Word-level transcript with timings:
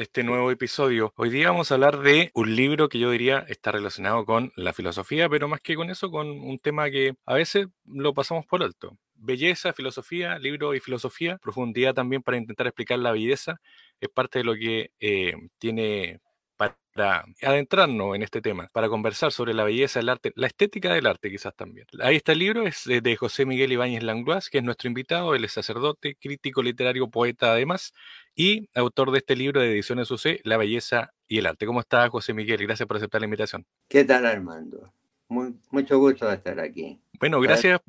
este 0.00 0.24
nuevo 0.24 0.50
episodio. 0.50 1.12
Hoy 1.16 1.28
día 1.28 1.50
vamos 1.50 1.70
a 1.70 1.74
hablar 1.74 2.00
de 2.00 2.30
un 2.34 2.56
libro 2.56 2.88
que 2.88 2.98
yo 2.98 3.10
diría 3.10 3.44
está 3.48 3.70
relacionado 3.70 4.24
con 4.24 4.50
la 4.56 4.72
filosofía, 4.72 5.28
pero 5.28 5.46
más 5.46 5.60
que 5.60 5.76
con 5.76 5.90
eso, 5.90 6.10
con 6.10 6.30
un 6.30 6.58
tema 6.58 6.90
que 6.90 7.16
a 7.26 7.34
veces 7.34 7.66
lo 7.84 8.14
pasamos 8.14 8.46
por 8.46 8.62
alto. 8.62 8.96
Belleza, 9.14 9.74
filosofía, 9.74 10.38
libro 10.38 10.74
y 10.74 10.80
filosofía, 10.80 11.36
profundidad 11.36 11.92
también 11.92 12.22
para 12.22 12.38
intentar 12.38 12.66
explicar 12.66 12.98
la 12.98 13.12
belleza, 13.12 13.60
es 14.00 14.08
parte 14.08 14.38
de 14.38 14.44
lo 14.44 14.54
que 14.54 14.90
eh, 15.00 15.34
tiene 15.58 16.20
para 16.60 17.24
adentrarnos 17.42 18.14
en 18.14 18.22
este 18.22 18.42
tema, 18.42 18.68
para 18.72 18.88
conversar 18.88 19.32
sobre 19.32 19.54
la 19.54 19.64
belleza 19.64 19.98
del 19.98 20.10
arte, 20.10 20.32
la 20.34 20.46
estética 20.46 20.92
del 20.92 21.06
arte 21.06 21.30
quizás 21.30 21.54
también. 21.54 21.86
Ahí 22.00 22.16
está 22.16 22.32
el 22.32 22.40
libro, 22.40 22.66
es 22.66 22.84
de 22.84 23.16
José 23.16 23.46
Miguel 23.46 23.72
Ibáñez 23.72 24.02
Langlois, 24.02 24.50
que 24.50 24.58
es 24.58 24.64
nuestro 24.64 24.88
invitado, 24.88 25.34
él 25.34 25.44
es 25.44 25.52
sacerdote, 25.52 26.16
crítico 26.20 26.62
literario, 26.62 27.08
poeta 27.08 27.52
además, 27.52 27.94
y 28.34 28.68
autor 28.74 29.10
de 29.10 29.18
este 29.18 29.36
libro 29.36 29.60
de 29.60 29.72
Ediciones 29.72 30.10
UC, 30.10 30.40
La 30.44 30.58
belleza 30.58 31.12
y 31.26 31.38
el 31.38 31.46
arte. 31.46 31.64
¿Cómo 31.64 31.80
está 31.80 32.08
José 32.10 32.34
Miguel? 32.34 32.62
Gracias 32.62 32.86
por 32.86 32.98
aceptar 32.98 33.22
la 33.22 33.26
invitación. 33.26 33.64
¿Qué 33.88 34.04
tal 34.04 34.26
Armando? 34.26 34.92
Muy, 35.28 35.54
mucho 35.70 35.98
gusto 35.98 36.28
de 36.28 36.34
estar 36.34 36.60
aquí. 36.60 37.00
Bueno, 37.18 37.40
gracias 37.40 37.80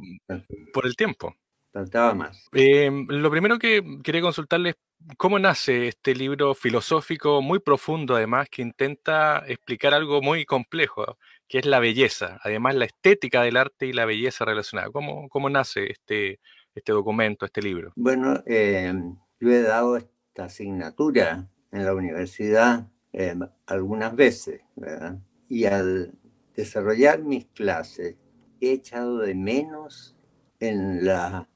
por 0.74 0.86
el 0.86 0.96
tiempo. 0.96 1.36
Faltaba 1.74 2.14
más. 2.14 2.48
Em, 2.52 3.08
lo 3.08 3.32
primero 3.32 3.58
que 3.58 3.82
quería 4.04 4.22
consultarles 4.22 4.76
¿Cómo 5.18 5.40
nace 5.40 5.88
este 5.88 6.16
libro 6.16 6.54
filosófico 6.54 7.42
muy 7.42 7.60
profundo, 7.60 8.16
además, 8.16 8.48
que 8.50 8.62
intenta 8.62 9.44
explicar 9.48 9.94
algo 9.94 10.22
muy 10.22 10.46
complejo, 10.46 11.18
que 11.48 11.60
es 11.60 11.66
la 11.66 11.80
belleza, 11.80 12.40
además 12.44 12.76
la 12.76 12.86
estética 12.86 13.42
del 13.42 13.58
arte 13.58 13.88
y 13.88 13.94
la 13.94 14.06
belleza 14.06 14.46
relacionada? 14.46 14.90
¿Cómo, 14.92 15.28
cómo 15.30 15.50
nace 15.50 15.92
este, 15.92 16.40
este 16.76 16.92
documento, 16.92 17.46
este 17.46 17.62
libro? 17.62 17.92
Bueno, 17.96 18.42
eh, 18.46 18.94
yo 19.40 19.50
he 19.50 19.62
dado 19.62 19.98
esta 19.98 20.46
asignatura 20.46 21.48
en 21.72 21.86
la 21.86 21.94
universidad 21.94 22.88
eh, 23.14 23.36
algunas 23.66 24.16
veces, 24.16 24.62
¿verdad? 24.76 25.18
Y 25.50 25.66
al 25.66 26.14
desarrollar 26.56 27.22
mis 27.24 27.48
clases 27.48 28.16
he 28.60 28.72
echado 28.72 29.20
de 29.20 29.36
menos 29.36 30.16
en 30.60 31.04
la 31.06 31.50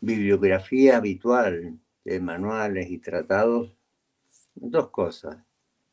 bibliografía 0.00 0.98
habitual 0.98 1.78
de 2.04 2.20
manuales 2.20 2.90
y 2.90 2.98
tratados 2.98 3.74
dos 4.54 4.90
cosas. 4.90 5.36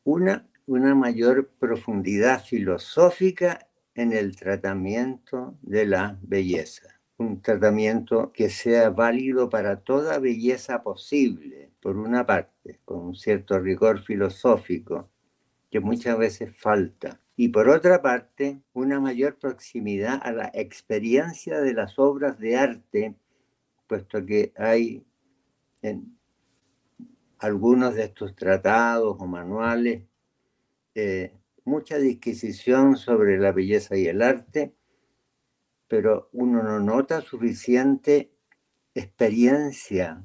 Una, 0.04 0.48
una 0.66 0.94
mayor 0.94 1.48
profundidad 1.58 2.42
filosófica 2.44 3.68
en 3.94 4.12
el 4.12 4.36
tratamiento 4.36 5.58
de 5.62 5.86
la 5.86 6.18
belleza. 6.22 7.00
Un 7.16 7.42
tratamiento 7.42 8.32
que 8.32 8.48
sea 8.48 8.90
válido 8.90 9.48
para 9.50 9.80
toda 9.80 10.18
belleza 10.18 10.82
posible, 10.82 11.72
por 11.80 11.96
una 11.96 12.24
parte, 12.24 12.80
con 12.84 12.98
un 12.98 13.14
cierto 13.16 13.58
rigor 13.58 14.04
filosófico 14.04 15.10
que 15.70 15.80
muchas 15.80 16.16
veces 16.16 16.56
falta. 16.56 17.20
Y 17.36 17.48
por 17.48 17.68
otra 17.68 18.02
parte, 18.02 18.60
una 18.72 19.00
mayor 19.00 19.36
proximidad 19.36 20.20
a 20.22 20.32
la 20.32 20.50
experiencia 20.54 21.60
de 21.60 21.74
las 21.74 21.98
obras 21.98 22.38
de 22.38 22.56
arte, 22.56 23.14
puesto 23.86 24.24
que 24.24 24.52
hay 24.56 25.04
en 25.82 26.18
algunos 27.38 27.94
de 27.94 28.04
estos 28.04 28.34
tratados 28.34 29.16
o 29.18 29.26
manuales 29.26 30.02
eh, 30.94 31.32
mucha 31.64 31.98
disquisición 31.98 32.96
sobre 32.96 33.38
la 33.38 33.52
belleza 33.52 33.96
y 33.96 34.06
el 34.06 34.22
arte, 34.22 34.74
pero 35.86 36.28
uno 36.32 36.62
no 36.62 36.80
nota 36.80 37.20
suficiente 37.20 38.32
experiencia 38.94 40.24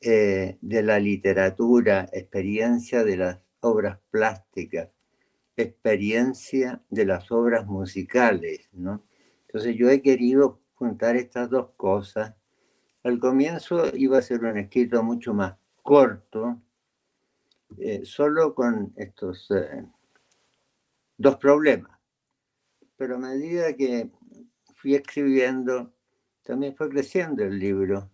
eh, 0.00 0.58
de 0.60 0.82
la 0.82 1.00
literatura, 1.00 2.08
experiencia 2.12 3.04
de 3.04 3.16
las 3.16 3.40
obras 3.60 3.98
plásticas, 4.10 4.90
experiencia 5.56 6.82
de 6.90 7.06
las 7.06 7.32
obras 7.32 7.66
musicales, 7.66 8.68
¿no? 8.72 9.04
Entonces 9.46 9.76
yo 9.76 9.88
he 9.88 10.02
querido 10.02 10.60
juntar 10.74 11.16
estas 11.16 11.48
dos 11.48 11.70
cosas 11.76 12.34
al 13.08 13.18
comienzo 13.18 13.94
iba 13.96 14.18
a 14.18 14.22
ser 14.22 14.44
un 14.44 14.58
escrito 14.58 15.02
mucho 15.02 15.32
más 15.32 15.56
corto, 15.82 16.60
eh, 17.78 18.04
solo 18.04 18.54
con 18.54 18.92
estos 18.96 19.50
eh, 19.50 19.84
dos 21.16 21.36
problemas. 21.36 21.98
Pero 22.96 23.16
a 23.16 23.18
medida 23.18 23.74
que 23.74 24.10
fui 24.74 24.94
escribiendo, 24.94 25.92
también 26.42 26.76
fue 26.76 26.88
creciendo 26.88 27.44
el 27.44 27.58
libro 27.58 28.10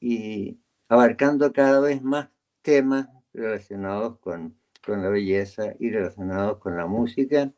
y 0.00 0.60
abarcando 0.88 1.52
cada 1.52 1.80
vez 1.80 2.02
más 2.02 2.28
temas 2.62 3.08
relacionados 3.32 4.18
con, 4.18 4.58
con 4.84 5.02
la 5.02 5.08
belleza 5.08 5.74
y 5.78 5.90
relacionados 5.90 6.58
con 6.58 6.76
la 6.76 6.86
música, 6.86 7.52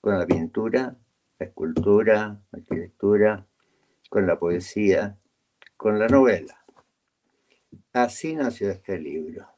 con 0.00 0.18
la 0.18 0.26
pintura, 0.26 0.96
la 1.38 1.46
escultura, 1.46 2.40
la 2.50 2.58
arquitectura, 2.58 3.46
con 4.10 4.26
la 4.26 4.38
poesía, 4.38 5.16
con 5.78 5.98
la 5.98 6.08
novela. 6.08 6.62
Así 7.94 8.34
nació 8.34 8.70
este 8.70 8.98
libro. 8.98 9.48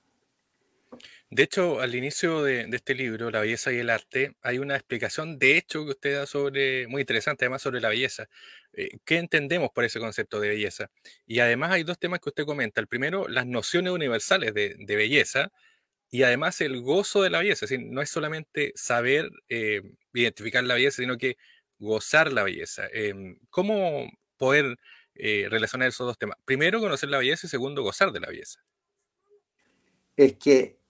De 1.30 1.44
hecho, 1.44 1.80
al 1.80 1.94
inicio 1.94 2.42
de, 2.42 2.68
este 2.70 2.94
libro, 2.94 3.30
La 3.30 3.40
belleza 3.40 3.72
y 3.72 3.78
el 3.78 3.88
arte, 3.88 4.36
hay 4.42 4.58
una 4.58 4.76
explicación 4.76 5.38
de 5.38 5.56
hecho 5.56 5.86
que 5.86 5.92
usted 5.92 6.14
da 6.18 6.26
sobre, 6.26 6.86
muy 6.86 7.00
interesante 7.00 7.46
además 7.46 7.62
sobre 7.62 7.80
la 7.80 7.88
belleza. 7.88 8.28
Eh, 8.74 8.98
¿Qué 9.06 9.16
entendemos 9.16 9.70
por 9.70 9.84
ese 9.84 9.98
concepto 9.98 10.38
de 10.38 10.50
belleza? 10.50 10.90
Y 11.26 11.40
además 11.40 11.72
hay 11.72 11.84
dos 11.84 11.98
temas 11.98 12.20
que 12.20 12.28
usted 12.28 12.44
comenta. 12.44 12.82
El 12.82 12.88
primero, 12.88 13.28
las 13.28 13.46
nociones 13.46 13.92
universales 13.92 14.52
de, 14.52 14.76
belleza 14.86 15.50
y 16.10 16.24
además 16.24 16.60
el 16.60 16.82
gozo 16.82 17.22
de 17.22 17.30
la 17.30 17.38
belleza. 17.38 17.64
Es 17.64 17.80
no 17.80 18.02
es 18.02 18.10
solamente 18.10 18.72
saber 18.74 19.30
eh, 19.48 19.80
identificar 20.12 20.62
la 20.64 20.74
belleza, 20.74 21.00
sino 21.00 21.16
que 21.16 21.38
gozar 21.78 22.30
la 22.32 22.42
belleza. 22.42 22.86
Em, 22.92 23.38
¿Cómo 23.48 24.06
poder 24.42 24.76
eh, 25.14 25.46
relacionar 25.48 25.86
esos 25.86 26.04
dos 26.04 26.18
temas. 26.18 26.36
Primero, 26.44 26.80
conocer 26.80 27.08
la 27.08 27.18
belleza 27.18 27.46
y 27.46 27.50
segundo, 27.50 27.84
gozar 27.84 28.10
de 28.10 28.18
la 28.18 28.26
belleza. 28.26 28.58
Es 30.16 30.34
que 30.34 30.80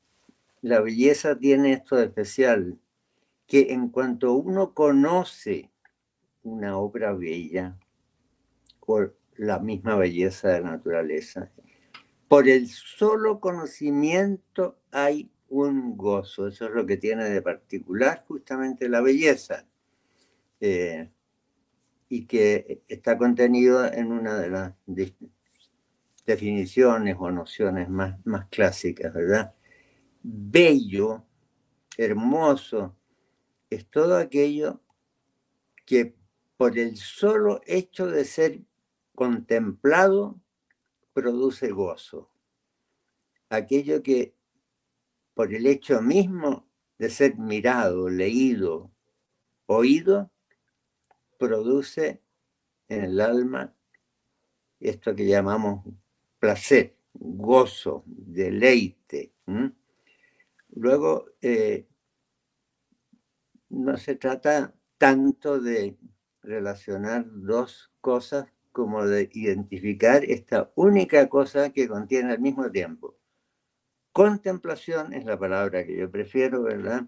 la 0.62 0.80
belleza 0.80 1.38
tiene 1.38 1.74
esto 1.74 1.96
de 1.96 2.06
especial, 2.06 2.78
que 3.46 3.74
en 3.74 3.90
cuanto 3.90 4.32
uno 4.32 4.72
conoce 4.72 5.70
una 6.44 6.78
obra 6.78 7.12
bella, 7.12 7.76
o 8.80 9.10
la 9.36 9.58
misma 9.58 9.96
belleza 9.96 10.48
de 10.48 10.62
la 10.62 10.70
naturaleza, 10.70 11.52
por 12.28 12.48
el 12.48 12.68
solo 12.68 13.38
conocimiento 13.38 14.78
hay 14.92 15.30
un 15.50 15.98
gozo. 15.98 16.48
Eso 16.48 16.64
es 16.64 16.70
lo 16.70 16.86
que 16.86 16.96
tiene 16.96 17.28
de 17.28 17.42
particular 17.42 18.24
justamente 18.26 18.88
la 18.88 19.02
belleza. 19.02 19.66
Eh, 20.58 21.10
y 22.12 22.26
que 22.26 22.82
está 22.88 23.16
contenido 23.16 23.90
en 23.90 24.12
una 24.12 24.38
de 24.38 24.50
las 24.50 24.74
definiciones 26.26 27.16
o 27.18 27.30
nociones 27.30 27.88
más, 27.88 28.18
más 28.26 28.48
clásicas, 28.48 29.14
¿verdad? 29.14 29.54
Bello, 30.22 31.24
hermoso, 31.96 32.94
es 33.70 33.86
todo 33.88 34.18
aquello 34.18 34.82
que 35.86 36.14
por 36.58 36.78
el 36.78 36.98
solo 36.98 37.62
hecho 37.64 38.06
de 38.06 38.26
ser 38.26 38.60
contemplado 39.14 40.38
produce 41.14 41.70
gozo. 41.70 42.30
Aquello 43.48 44.02
que 44.02 44.34
por 45.32 45.54
el 45.54 45.66
hecho 45.66 46.02
mismo 46.02 46.68
de 46.98 47.08
ser 47.08 47.38
mirado, 47.38 48.10
leído, 48.10 48.92
oído, 49.64 50.30
produce 51.42 52.22
en 52.88 53.04
el 53.04 53.20
alma 53.20 53.74
esto 54.78 55.14
que 55.16 55.26
llamamos 55.26 55.84
placer, 56.38 56.94
gozo, 57.14 58.04
deleite. 58.06 59.32
Luego, 60.70 61.26
eh, 61.40 61.88
no 63.70 63.96
se 63.96 64.14
trata 64.14 64.72
tanto 64.98 65.60
de 65.60 65.96
relacionar 66.42 67.24
dos 67.26 67.90
cosas 68.00 68.46
como 68.70 69.04
de 69.04 69.28
identificar 69.32 70.24
esta 70.24 70.70
única 70.76 71.28
cosa 71.28 71.70
que 71.70 71.88
contiene 71.88 72.32
al 72.32 72.40
mismo 72.40 72.70
tiempo. 72.70 73.16
Contemplación 74.12 75.12
es 75.12 75.24
la 75.24 75.38
palabra 75.38 75.84
que 75.84 75.96
yo 75.96 76.08
prefiero, 76.08 76.62
¿verdad? 76.62 77.06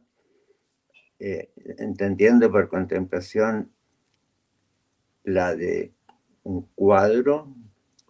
Eh, 1.21 1.53
entendiendo 1.79 2.51
por 2.51 2.69
contemplación 2.69 3.75
la 5.25 5.57
de 5.57 5.93
un 6.45 6.63
cuadro 6.75 7.55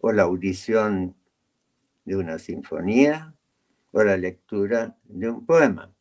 o 0.00 0.12
la 0.12 0.24
audición 0.24 1.16
de 2.04 2.16
una 2.16 2.38
sinfonía 2.38 3.34
o 3.92 4.02
la 4.02 4.16
lectura 4.16 4.96
de 5.04 5.30
un 5.30 5.46
poema. 5.46 5.94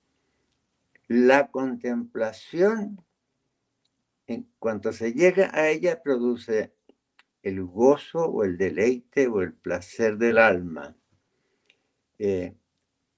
La 1.08 1.52
contemplación, 1.52 3.02
en 4.28 4.48
cuanto 4.60 4.92
se 4.92 5.14
llega 5.14 5.52
a 5.54 5.70
ella, 5.70 6.02
produce 6.02 6.74
el 7.44 7.64
gozo 7.64 8.26
o 8.26 8.44
el 8.44 8.58
deleite 8.58 9.28
o 9.28 9.42
el 9.42 9.54
placer 9.54 10.18
del 10.18 10.38
alma. 10.38 10.96
Eh, 12.18 12.56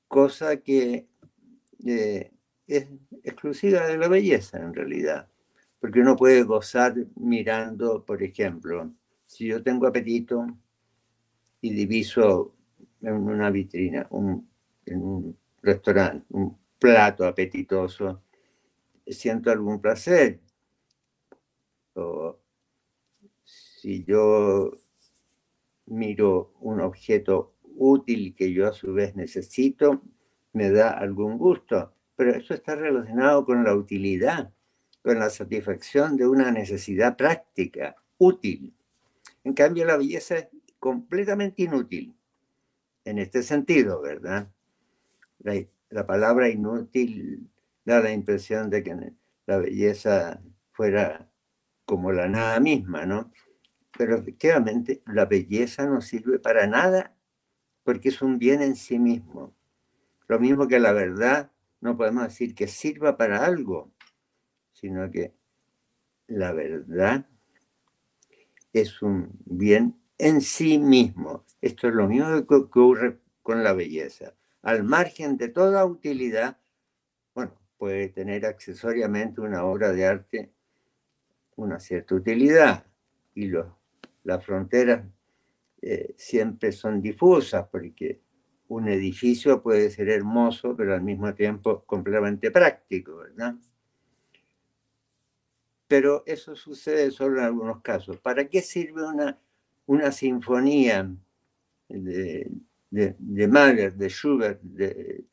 cosa 0.07 0.57
que 0.57 1.07
eh, 1.85 2.31
es 2.67 2.87
exclusiva 3.23 3.85
de 3.87 3.97
la 3.97 4.07
belleza 4.07 4.57
en 4.57 4.73
realidad, 4.73 5.29
porque 5.79 5.99
uno 5.99 6.15
puede 6.15 6.43
gozar 6.43 6.95
mirando, 7.15 8.03
por 8.03 8.23
ejemplo, 8.23 8.91
si 9.23 9.47
yo 9.47 9.61
tengo 9.61 9.87
apetito 9.87 10.45
y 11.61 11.73
diviso 11.73 12.55
en 13.01 13.13
una 13.13 13.49
vitrina, 13.49 14.07
en 14.85 15.01
un 15.01 15.37
restaurante, 15.61 16.25
un 16.29 16.57
plato 16.79 17.25
apetitoso, 17.25 18.21
siento 19.07 19.51
algún 19.51 19.81
placer. 19.81 20.39
O 21.93 22.39
si 23.43 24.03
yo 24.03 24.71
miro 25.85 26.53
un 26.59 26.81
objeto 26.81 27.53
útil 27.77 28.33
que 28.35 28.51
yo 28.51 28.67
a 28.67 28.73
su 28.73 28.93
vez 28.93 29.15
necesito, 29.15 30.01
me 30.53 30.71
da 30.71 30.91
algún 30.91 31.37
gusto. 31.37 31.93
Pero 32.15 32.31
eso 32.31 32.53
está 32.53 32.75
relacionado 32.75 33.45
con 33.45 33.63
la 33.63 33.75
utilidad, 33.75 34.53
con 35.05 35.19
la 35.19 35.29
satisfacción 35.29 36.17
de 36.17 36.27
una 36.27 36.49
necesidad 36.49 37.15
práctica, 37.15 37.95
útil. 38.17 38.73
En 39.43 39.53
cambio, 39.53 39.85
la 39.85 39.97
belleza 39.97 40.35
es 40.35 40.47
completamente 40.79 41.61
inútil 41.61 42.15
en 43.03 43.19
este 43.19 43.43
sentido, 43.43 44.01
¿verdad? 44.01 44.49
La, 45.37 45.63
la 45.91 46.07
palabra 46.07 46.49
inútil 46.49 47.47
da 47.85 47.99
la 47.99 48.11
impresión 48.13 48.71
de 48.71 48.81
que 48.81 49.13
la 49.45 49.57
belleza 49.59 50.41
fuera 50.71 51.29
como 51.85 52.11
la 52.11 52.27
nada 52.27 52.59
misma, 52.59 53.05
¿no? 53.05 53.31
Pero 53.95 54.15
efectivamente 54.15 55.03
la 55.05 55.25
belleza 55.25 55.85
no 55.85 56.01
sirve 56.01 56.39
para 56.39 56.65
nada 56.65 57.15
porque 57.83 58.09
es 58.09 58.23
un 58.23 58.39
bien 58.39 58.63
en 58.63 58.75
sí 58.75 58.97
mismo. 58.97 59.53
Lo 60.27 60.39
mismo 60.39 60.67
que 60.67 60.79
la 60.79 60.93
verdad, 60.93 61.51
no 61.79 61.95
podemos 61.95 62.23
decir 62.23 62.55
que 62.55 62.67
sirva 62.67 63.17
para 63.17 63.45
algo, 63.45 63.91
sino 64.85 65.09
que 65.09 65.33
la 66.27 66.51
verdad 66.51 67.25
es 68.71 69.01
un 69.01 69.31
bien 69.45 69.99
en 70.19 70.41
sí 70.41 70.77
mismo. 70.77 71.43
Esto 71.59 71.87
es 71.87 71.95
lo 71.95 72.07
mismo 72.07 72.45
que 72.45 72.53
ocurre 72.53 73.17
con 73.41 73.63
la 73.63 73.73
belleza. 73.73 74.35
Al 74.61 74.83
margen 74.83 75.37
de 75.37 75.47
toda 75.47 75.83
utilidad, 75.85 76.59
bueno, 77.33 77.53
puede 77.79 78.09
tener 78.09 78.45
accesoriamente 78.45 79.41
una 79.41 79.65
obra 79.65 79.91
de 79.91 80.05
arte 80.05 80.53
una 81.55 81.79
cierta 81.79 82.13
utilidad 82.13 82.85
y 83.33 83.47
los, 83.47 83.65
las 84.23 84.45
fronteras 84.45 85.03
eh, 85.81 86.13
siempre 86.15 86.73
son 86.73 87.01
difusas 87.01 87.67
porque 87.71 88.21
un 88.67 88.87
edificio 88.87 89.63
puede 89.63 89.89
ser 89.89 90.09
hermoso 90.09 90.75
pero 90.75 90.93
al 90.93 91.01
mismo 91.01 91.33
tiempo 91.33 91.83
completamente 91.85 92.51
práctico, 92.51 93.15
¿verdad? 93.15 93.55
Pero 95.87 96.23
eso 96.25 96.55
sucede 96.55 97.11
solo 97.11 97.39
en 97.39 97.45
algunos 97.45 97.81
casos. 97.81 98.19
¿Para 98.19 98.47
qué 98.47 98.61
sirve 98.61 99.07
una, 99.07 99.39
una 99.85 100.11
sinfonía 100.11 101.11
de, 101.89 102.51
de, 102.89 103.47
Mahler, 103.47 103.93
de 103.95 104.09
Schubert, 104.09 104.61
de, 104.61 105.25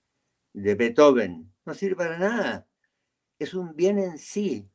Beethoven? 0.52 1.50
no 1.64 1.74
sirve 1.74 1.96
para 1.96 2.18
nada. 2.18 2.66
Es 3.38 3.54
un 3.54 3.74
bien 3.74 3.98
en 3.98 4.18
sí. 4.18 4.68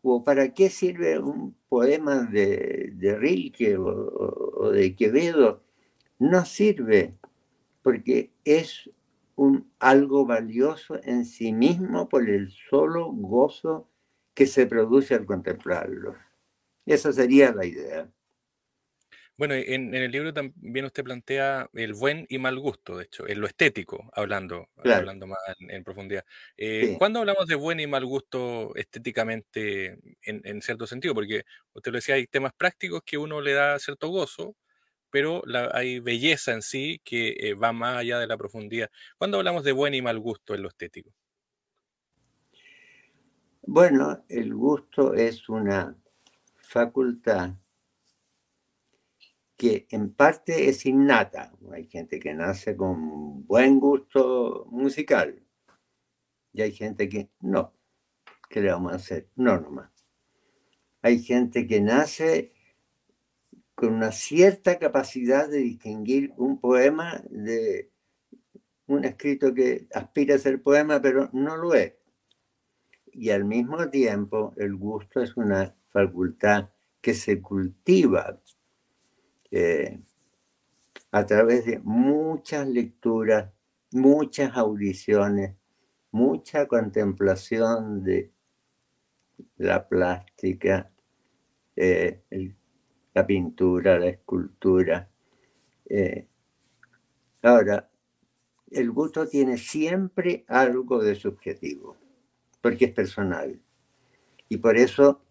¿O 0.00 0.24
para 0.24 0.52
qué 0.52 0.70
sirve 0.70 1.18
un 1.18 1.56
poema 1.68 2.22
de, 2.22 3.16
Rilke 3.18 3.76
o, 3.76 4.70
de 4.70 4.94
Quevedo? 4.96 5.62
No 6.18 6.44
sirve, 6.44 7.16
porque 7.82 8.32
es 8.44 8.90
un, 9.36 9.70
algo 9.78 10.24
valioso 10.24 11.00
en 11.02 11.24
sí 11.24 11.52
mismo 11.52 12.08
por 12.08 12.28
el 12.28 12.50
solo 12.70 13.10
gozo 13.12 13.88
que 14.34 14.46
se 14.46 14.66
produce 14.66 15.14
al 15.14 15.26
contemplarlo. 15.26 16.16
Esa 16.86 17.12
sería 17.12 17.52
la 17.52 17.64
idea. 17.64 18.10
Bueno, 19.36 19.54
en, 19.54 19.94
el 19.94 20.10
libro 20.12 20.32
también 20.32 20.84
usted 20.84 21.02
plantea 21.02 21.68
el 21.72 21.94
buen 21.94 22.26
y 22.28 22.38
mal 22.38 22.58
gusto, 22.58 22.98
de 22.98 23.04
hecho, 23.04 23.26
en 23.26 23.40
lo 23.40 23.46
estético, 23.46 24.10
hablando, 24.14 24.68
hablando 24.76 25.26
más 25.26 25.38
en, 25.58 25.82
profundidad. 25.82 26.24
Eh, 26.56 26.96
¿Cuándo 26.98 27.20
hablamos 27.20 27.46
de 27.46 27.54
buen 27.54 27.80
y 27.80 27.86
mal 27.86 28.04
gusto 28.04 28.72
estéticamente 28.76 29.98
en, 30.22 30.62
cierto 30.62 30.86
sentido? 30.86 31.14
Porque 31.14 31.44
usted 31.72 31.90
lo 31.92 31.98
decía, 31.98 32.16
hay 32.16 32.26
temas 32.26 32.52
prácticos 32.52 33.02
que 33.04 33.16
uno 33.18 33.40
le 33.40 33.54
da 33.54 33.78
cierto 33.78 34.08
gozo, 34.10 34.54
pero 35.10 35.42
hay 35.72 36.00
belleza 36.00 36.52
en 36.52 36.62
sí 36.62 37.00
que 37.02 37.34
eh, 37.40 37.54
va 37.54 37.72
más 37.72 37.98
allá 37.98 38.18
de 38.18 38.26
la 38.26 38.36
profundidad. 38.36 38.90
¿Cuándo 39.18 39.38
hablamos 39.38 39.64
de 39.64 39.72
buen 39.72 39.94
y 39.94 40.02
mal 40.02 40.18
gusto 40.18 40.54
en 40.54 40.62
lo 40.62 40.68
estético? 40.68 41.10
Bueno, 43.64 44.24
el 44.28 44.52
gusto 44.54 45.14
es 45.14 45.48
una 45.48 45.96
facultad 46.56 47.54
que 49.56 49.86
en 49.90 50.12
parte 50.12 50.68
es 50.68 50.84
innata. 50.84 51.52
Hay 51.72 51.86
gente 51.86 52.18
que 52.18 52.34
nace 52.34 52.76
con 52.76 53.46
buen 53.46 53.78
gusto 53.78 54.66
musical 54.68 55.40
y 56.52 56.62
hay 56.62 56.72
gente 56.72 57.08
que 57.08 57.30
no. 57.40 57.72
¿Qué 58.50 58.60
le 58.60 58.72
vamos 58.72 58.92
a 58.92 58.96
hacer? 58.96 59.28
No, 59.36 59.60
nomás. 59.60 59.92
Hay 61.00 61.22
gente 61.22 61.64
que 61.64 61.80
nace 61.80 62.52
con 63.76 63.94
una 63.94 64.10
cierta 64.10 64.80
capacidad 64.80 65.48
de 65.48 65.58
distinguir 65.58 66.32
un 66.36 66.60
poema 66.60 67.22
de 67.30 67.92
un 68.88 69.04
escrito 69.04 69.54
que 69.54 69.86
aspira 69.94 70.34
a 70.34 70.38
ser 70.38 70.60
poema, 70.62 71.00
pero 71.00 71.30
no 71.32 71.56
lo 71.56 71.74
es. 71.74 72.01
Y 73.12 73.30
al 73.30 73.44
mismo 73.44 73.88
tiempo, 73.90 74.54
el 74.56 74.74
gusto 74.74 75.20
es 75.20 75.36
una 75.36 75.74
facultad 75.90 76.70
que 77.00 77.14
se 77.14 77.42
cultiva 77.42 78.40
eh, 79.50 80.00
a 81.10 81.26
través 81.26 81.66
de 81.66 81.78
muchas 81.80 82.66
lecturas, 82.66 83.52
muchas 83.92 84.56
audiciones, 84.56 85.54
mucha 86.10 86.66
contemplación 86.66 88.02
de 88.02 88.30
la 89.58 89.86
plástica, 89.86 90.90
eh, 91.76 92.22
la 93.14 93.26
pintura, 93.26 93.98
la 93.98 94.08
escultura. 94.08 95.08
Eh, 95.86 96.26
ahora, 97.42 97.90
el 98.70 98.90
gusto 98.90 99.28
tiene 99.28 99.58
siempre 99.58 100.44
algo 100.48 101.02
de 101.02 101.14
subjetivo, 101.14 101.96
porque 102.62 102.86
es 102.86 102.92
personal. 102.92 103.60
Y 104.48 104.56
por 104.56 104.78
eso 104.78 105.22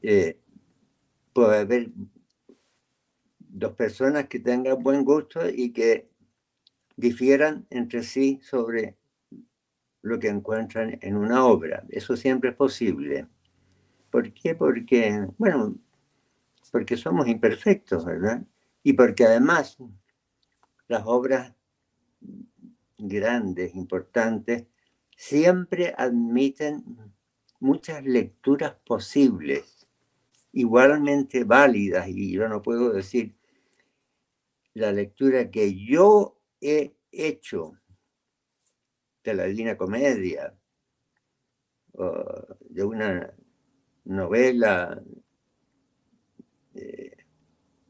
puede 0.00 1.58
haber 1.58 1.90
dos 3.38 3.72
personas 3.72 4.28
que 4.28 4.38
tengan 4.38 4.82
buen 4.82 5.04
gusto 5.04 5.40
y 5.48 5.72
que 5.72 6.08
difieran 6.96 7.66
entre 7.70 8.02
sí 8.02 8.40
sobre 8.42 8.96
lo 10.02 10.18
que 10.18 10.28
encuentran 10.28 10.98
en 11.02 11.16
una 11.16 11.44
obra. 11.44 11.84
Eso 11.88 12.16
siempre 12.16 12.50
es 12.50 12.56
posible. 12.56 13.26
¿Por 14.10 14.32
qué? 14.32 14.54
Porque, 14.54 15.26
bueno, 15.36 15.76
porque 16.70 16.96
somos 16.96 17.26
imperfectos, 17.26 18.04
¿verdad? 18.04 18.42
Y 18.82 18.92
porque 18.92 19.24
además 19.24 19.76
las 20.86 21.02
obras 21.04 21.52
grandes, 22.98 23.74
importantes, 23.74 24.66
siempre 25.16 25.94
admiten 25.96 26.84
muchas 27.58 28.04
lecturas 28.04 28.74
posibles, 28.84 29.88
igualmente 30.52 31.44
válidas, 31.44 32.08
y 32.08 32.32
yo 32.32 32.48
no 32.48 32.62
puedo 32.62 32.92
decir 32.92 33.34
la 34.74 34.92
lectura 34.92 35.50
que 35.50 35.74
yo 35.74 36.38
he 36.60 36.94
hecho 37.10 37.78
de 39.24 39.34
la 39.34 39.44
Divina 39.44 39.76
Comedia, 39.76 40.54
de 42.60 42.84
una 42.84 43.34
novela, 44.04 45.02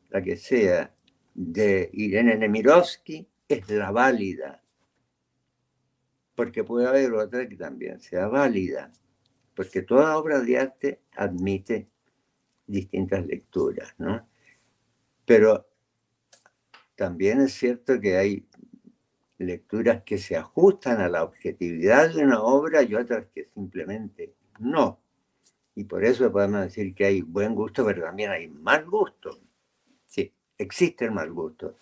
la 0.08 0.22
que 0.22 0.36
sea, 0.36 0.94
de 1.34 1.90
Irene 1.92 2.36
Nemirovsky, 2.36 3.28
es 3.48 3.68
la 3.68 3.90
válida. 3.90 4.62
Porque 6.36 6.62
puede 6.62 6.86
haber 6.86 7.12
otra 7.14 7.48
que 7.48 7.56
también 7.56 8.00
sea 8.00 8.28
válida. 8.28 8.92
Porque 9.54 9.82
toda 9.82 10.16
obra 10.16 10.38
de 10.40 10.58
arte 10.58 11.00
admite 11.16 11.88
distintas 12.66 13.26
lecturas, 13.26 13.94
¿no? 13.98 14.28
Pero 15.24 15.68
también 16.94 17.40
es 17.40 17.54
cierto 17.54 18.00
que 18.00 18.16
hay 18.16 18.46
lecturas 19.38 20.02
que 20.04 20.18
se 20.18 20.36
ajustan 20.36 21.00
a 21.00 21.08
la 21.08 21.24
objetividad 21.24 22.14
de 22.14 22.24
una 22.24 22.42
obra 22.42 22.82
y 22.82 22.94
otras 22.94 23.26
que 23.34 23.48
simplemente 23.54 24.34
no. 24.58 25.00
Y 25.74 25.84
por 25.84 26.04
eso 26.04 26.32
podemos 26.32 26.62
decir 26.62 26.94
que 26.94 27.04
hay 27.04 27.22
buen 27.22 27.54
gusto, 27.54 27.84
pero 27.84 28.02
también 28.02 28.30
hay 28.30 28.48
mal 28.48 28.86
gusto. 28.86 29.40
Sí, 30.06 30.32
existe 30.56 31.04
el 31.04 31.12
mal 31.12 31.30
gusto. 31.32 31.76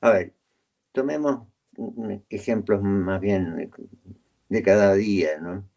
A 0.00 0.10
ver, 0.10 0.34
tomemos 0.92 1.46
ejemplos 2.30 2.82
más 2.82 3.20
bien 3.20 3.70
de 4.48 4.62
cada 4.62 4.94
día, 4.94 5.40
¿no? 5.40 5.68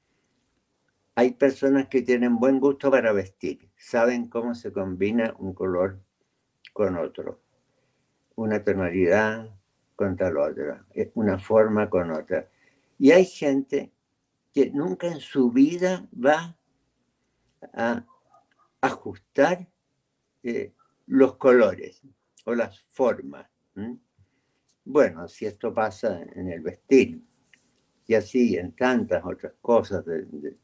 Hay 1.15 1.31
personas 1.31 1.87
que 1.87 2.01
tienen 2.01 2.37
buen 2.37 2.59
gusto 2.59 2.89
para 2.89 3.11
vestir, 3.11 3.69
saben 3.75 4.29
cómo 4.29 4.55
se 4.55 4.71
combina 4.71 5.35
un 5.37 5.53
color 5.53 5.99
con 6.71 6.95
otro, 6.95 7.41
una 8.35 8.63
tonalidad 8.63 9.49
con 9.97 10.15
tal 10.15 10.37
otra, 10.37 10.85
eh, 10.95 11.11
una 11.15 11.37
forma 11.37 11.89
con 11.89 12.11
otra. 12.11 12.47
Y 12.97 13.11
hay 13.11 13.25
gente 13.25 13.91
que 14.53 14.71
nunca 14.71 15.07
en 15.07 15.19
su 15.19 15.51
vida 15.51 16.07
va 16.13 16.57
a 17.73 18.05
ajustar 18.79 19.67
eh, 20.43 20.73
los 21.05 21.35
colores 21.35 22.01
o 22.45 22.55
las 22.55 22.79
formas. 22.79 23.49
Bueno, 24.85 25.27
si 25.27 25.45
esto 25.45 25.73
pasa 25.73 26.21
en 26.35 26.49
el 26.49 26.61
vestir 26.61 27.21
y 28.07 28.15
así 28.15 28.57
en 28.57 28.71
tantas 28.71 29.23
otras 29.23 29.53
cosas 29.61 30.03
de, 30.05 30.57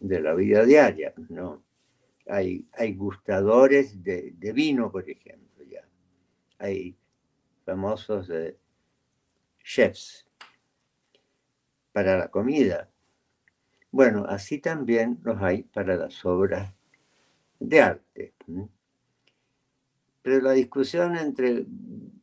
la 0.00 0.34
vida 0.34 0.64
diaria, 0.64 1.12
¿no? 1.28 1.62
Hay, 2.26 2.66
hay 2.72 2.94
gustadores 2.94 4.02
de, 4.02 4.34
vino, 4.52 4.90
por 4.90 5.08
ejemplo, 5.08 5.64
ya. 5.64 5.86
Hay 6.58 6.96
famosos 7.64 8.30
chefs 9.62 10.26
para 11.92 12.16
la 12.16 12.28
comida. 12.28 12.90
Bueno, 13.90 14.24
así 14.28 14.58
también 14.58 15.18
los 15.22 15.40
hay 15.40 15.62
para 15.62 15.96
las 15.96 16.24
obras 16.24 16.72
de 17.58 17.80
arte. 17.80 18.34
Pero 20.22 20.40
la 20.40 20.52
discusión 20.52 21.16
entre 21.16 21.64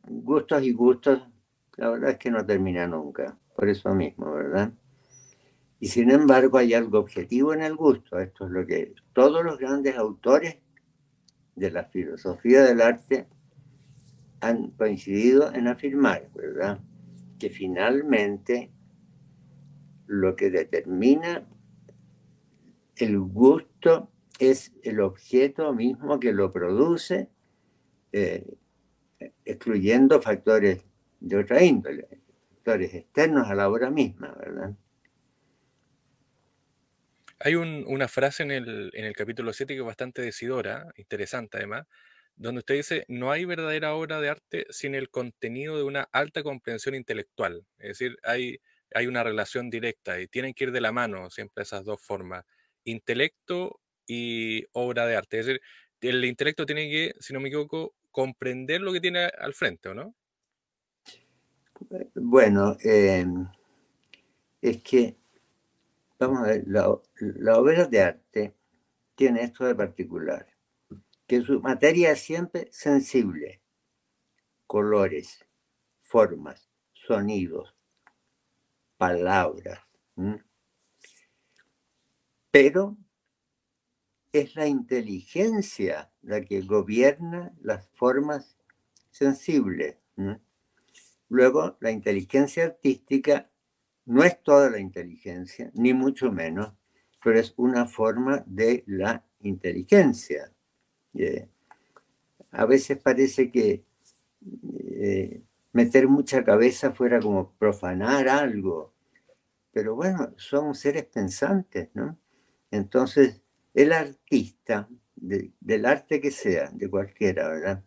gustos 0.08 0.62
y 0.62 0.72
gustos, 0.72 1.28
la 1.76 1.90
verdad 1.90 2.10
es 2.10 2.18
que 2.18 2.30
no 2.30 2.44
termina 2.44 2.86
nunca, 2.86 3.36
por 3.54 3.68
eso 3.68 3.94
mismo, 3.94 4.32
¿verdad? 4.32 4.72
Y 5.78 5.88
sin 5.88 6.10
embargo 6.10 6.58
hay 6.58 6.72
algo 6.72 6.98
objetivo 6.98 7.52
en 7.52 7.62
el 7.62 7.76
gusto. 7.76 8.18
Esto 8.18 8.46
es 8.46 8.50
lo 8.50 8.66
que 8.66 8.94
todos 9.12 9.44
los 9.44 9.58
grandes 9.58 9.96
autores 9.96 10.56
de 11.54 11.70
la 11.70 11.84
filosofía 11.84 12.62
del 12.62 12.80
arte 12.80 13.26
han 14.40 14.70
coincidido 14.70 15.52
en 15.52 15.68
afirmar, 15.68 16.30
¿verdad? 16.34 16.80
Que 17.38 17.50
finalmente 17.50 18.70
lo 20.06 20.36
que 20.36 20.50
determina 20.50 21.46
el 22.96 23.18
gusto 23.18 24.10
es 24.38 24.72
el 24.82 25.00
objeto 25.00 25.72
mismo 25.74 26.20
que 26.20 26.32
lo 26.32 26.50
produce, 26.50 27.28
eh, 28.12 28.56
excluyendo 29.44 30.20
factores 30.22 30.84
de 31.20 31.36
otra 31.36 31.62
índole, 31.62 32.08
factores 32.50 32.94
externos 32.94 33.48
a 33.48 33.54
la 33.54 33.68
obra 33.68 33.90
misma, 33.90 34.32
¿verdad? 34.38 34.74
Hay 37.38 37.54
una 37.54 38.08
frase 38.08 38.42
en 38.44 38.50
el, 38.50 38.90
en 38.94 39.04
el 39.04 39.14
capítulo 39.14 39.52
7 39.52 39.74
que 39.74 39.80
es 39.80 39.86
bastante 39.86 40.22
decidora, 40.22 40.90
interesante 40.96 41.58
además, 41.58 41.86
donde 42.36 42.60
usted 42.60 42.76
dice, 42.76 43.04
no 43.08 43.30
hay 43.30 43.44
verdadera 43.44 43.94
obra 43.94 44.20
de 44.20 44.28
arte 44.30 44.66
sin 44.70 44.94
el 44.94 45.10
contenido 45.10 45.76
de 45.76 45.82
una 45.82 46.08
alta 46.12 46.42
comprensión 46.42 46.94
intelectual. 46.94 47.66
Es 47.78 47.88
decir, 47.98 48.16
hay, 48.22 48.58
hay 48.94 49.06
una 49.06 49.22
relación 49.22 49.70
directa 49.70 50.20
y 50.20 50.28
tienen 50.28 50.54
que 50.54 50.64
ir 50.64 50.72
de 50.72 50.80
la 50.80 50.92
mano 50.92 51.30
siempre 51.30 51.62
esas 51.62 51.84
dos 51.84 52.00
formas, 52.00 52.44
intelecto 52.84 53.80
y 54.06 54.64
obra 54.72 55.06
de 55.06 55.16
arte. 55.16 55.40
Es 55.40 55.46
decir, 55.46 55.62
el 56.00 56.24
intelecto 56.24 56.66
tiene 56.66 56.88
que, 56.90 57.14
si 57.20 57.32
no 57.32 57.40
me 57.40 57.48
equivoco, 57.48 57.94
comprender 58.10 58.80
lo 58.80 58.92
que 58.92 59.00
tiene 59.00 59.24
al 59.24 59.54
frente, 59.54 59.90
¿o 59.90 59.94
no? 59.94 60.14
Bueno, 62.14 62.76
em, 62.80 63.46
es 64.62 64.82
que, 64.82 65.16
vamos 66.18 66.40
a 66.40 66.42
ver, 66.44 66.64
la 66.66 67.58
obra 67.58 67.86
de 67.86 68.02
arte 68.02 68.54
tiene 69.14 69.42
esto 69.42 69.64
de 69.64 69.74
particular, 69.74 70.46
que 71.26 71.42
su 71.42 71.60
materia 71.60 72.12
es 72.12 72.20
siempre 72.20 72.68
sensible, 72.72 73.60
colores, 74.66 75.44
formas, 76.00 76.68
sonidos, 76.92 77.74
palabras. 78.96 79.80
Pero 82.50 82.96
es 84.32 84.56
la 84.56 84.66
inteligencia 84.66 86.10
la 86.22 86.40
que 86.40 86.62
gobierna 86.62 87.52
las 87.60 87.88
formas 87.90 88.56
sensibles. 89.10 89.96
Luego, 91.28 91.76
la 91.80 91.90
inteligencia 91.90 92.64
artística 92.64 93.50
no 94.04 94.22
es 94.22 94.42
toda 94.42 94.70
la 94.70 94.78
inteligencia, 94.78 95.70
ni 95.74 95.92
mucho 95.92 96.30
menos, 96.30 96.72
pero 97.22 97.38
es 97.40 97.54
una 97.56 97.86
forma 97.86 98.44
de 98.46 98.84
la 98.86 99.24
inteligencia. 99.40 100.52
Eh, 101.14 101.48
a 102.52 102.64
veces 102.66 102.98
parece 102.98 103.50
que 103.50 103.84
eh, 104.90 105.42
meter 105.72 106.08
mucha 106.08 106.44
cabeza 106.44 106.92
fuera 106.92 107.20
como 107.20 107.52
profanar 107.58 108.28
algo, 108.28 108.94
pero 109.72 109.94
bueno, 109.94 110.32
somos 110.36 110.78
seres 110.78 111.04
pensantes, 111.04 111.90
¿no? 111.94 112.16
Entonces, 112.70 113.42
el 113.74 113.92
artista, 113.92 114.88
del 115.16 115.86
arte 115.86 116.20
que 116.20 116.30
sea, 116.30 116.70
de 116.72 116.88
cualquiera, 116.88 117.48
¿verdad? 117.48 117.84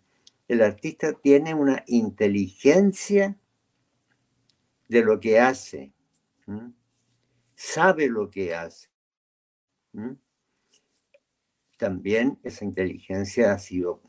El 0.49 0.61
artista 0.61 1.13
tiene 1.13 1.53
una 1.53 1.85
inteligencia 1.87 3.37
de 4.89 5.01
lo 5.01 5.19
que 5.21 5.39
hace, 5.39 5.93
sabe 7.55 8.07
lo 8.07 8.29
que 8.29 8.53
hace. 8.53 8.89
También 11.77 12.39
esa 12.43 12.65
inteligencia 12.65 13.53
ha 13.53 13.59
sido 13.59 14.01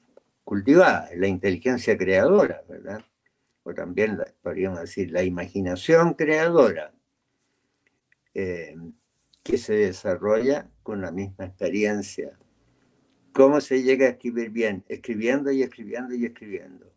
cultivada, 0.43 1.11
la 1.15 1.29
inteligencia 1.29 1.97
creadora, 1.97 2.65
¿verdad? 2.69 3.05
O 3.63 3.73
también, 3.73 4.19
podríamos 4.43 4.81
decir, 4.81 5.13
la 5.13 5.23
imaginación 5.23 6.15
creadora. 6.15 6.93
Eh, 8.35 8.75
que 9.43 9.59
se 9.59 9.75
desarrolla 9.75 10.71
con 10.83 11.03
la 11.03 11.11
misma 11.11 11.45
experiencia. 11.45 12.39
¿Cómo 13.33 13.61
se 13.61 13.83
llega 13.83 14.07
a 14.07 14.11
escribir 14.11 14.51
bien? 14.51 14.85
Escribiendo 14.89 15.51
y 15.53 15.63
escribiendo 15.63 16.15
y 16.15 16.25
escribiendo. 16.25 16.93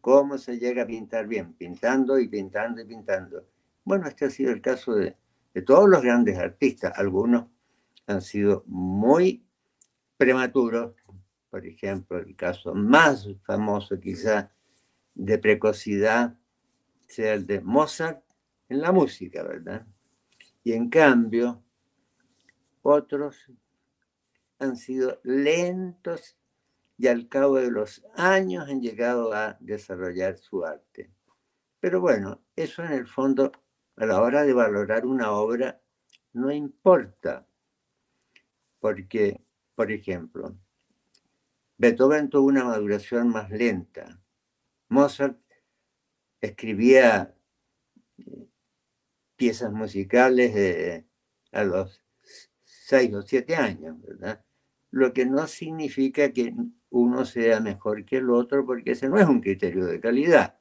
¿Cómo 0.00 0.38
se 0.38 0.58
llega 0.58 0.82
a 0.82 0.86
pintar 0.86 1.26
bien? 1.26 1.54
Pintando 1.54 2.18
y 2.18 2.28
pintando 2.28 2.80
y 2.80 2.84
pintando. 2.84 3.46
Bueno, 3.84 4.06
este 4.06 4.26
ha 4.26 4.30
sido 4.30 4.52
el 4.52 4.60
caso 4.60 4.94
de, 4.94 5.16
de 5.54 5.62
todos 5.62 5.88
los 5.88 6.02
grandes 6.02 6.38
artistas. 6.38 6.92
Algunos 6.96 7.46
han 8.06 8.22
sido 8.22 8.64
muy 8.66 9.44
prematuros. 10.16 10.94
Por 11.50 11.66
ejemplo, 11.66 12.18
el 12.18 12.34
caso 12.36 12.74
más 12.74 13.28
famoso 13.44 13.98
quizá 14.00 14.50
de 15.14 15.38
precocidad 15.38 16.38
sea 17.06 17.34
el 17.34 17.46
de 17.46 17.60
Mozart 17.60 18.22
en 18.68 18.80
la 18.80 18.92
música, 18.92 19.42
¿verdad? 19.42 19.86
Y 20.64 20.72
en 20.72 20.88
cambio, 20.88 21.62
otros 22.82 23.50
han 24.62 24.76
sido 24.76 25.20
lentos 25.24 26.36
y 26.96 27.08
al 27.08 27.28
cabo 27.28 27.56
de 27.56 27.70
los 27.70 28.04
años 28.14 28.68
han 28.68 28.80
llegado 28.80 29.32
a 29.32 29.56
desarrollar 29.60 30.38
su 30.38 30.64
arte. 30.64 31.10
Pero 31.80 32.00
bueno, 32.00 32.40
eso 32.54 32.84
en 32.84 32.92
el 32.92 33.08
fondo, 33.08 33.50
a 33.96 34.06
la 34.06 34.22
hora 34.22 34.44
de 34.44 34.52
valorar 34.52 35.04
una 35.04 35.32
obra, 35.32 35.80
no 36.32 36.52
importa. 36.52 37.46
Porque, 38.78 39.40
por 39.74 39.90
ejemplo, 39.90 40.56
Beethoven 41.76 42.30
tuvo 42.30 42.46
una 42.46 42.64
maduración 42.64 43.28
más 43.30 43.50
lenta. 43.50 44.20
Mozart 44.88 45.40
escribía 46.40 47.34
eh, 48.18 48.48
piezas 49.34 49.72
musicales 49.72 51.04
a 51.50 51.64
los 51.64 52.00
seis 52.64 53.12
o 53.14 53.22
siete 53.22 53.56
años, 53.56 54.00
¿verdad? 54.00 54.44
Lo 54.92 55.12
que 55.12 55.26
no 55.26 55.46
significa 55.48 56.32
que 56.32 56.54
uno 56.90 57.24
sea 57.24 57.58
mejor 57.60 58.04
que 58.04 58.18
el 58.18 58.30
otro, 58.30 58.64
porque 58.64 58.92
ese 58.92 59.08
no 59.08 59.18
es 59.18 59.26
un 59.26 59.40
criterio 59.40 59.86
de 59.86 59.98
calidad. 59.98 60.60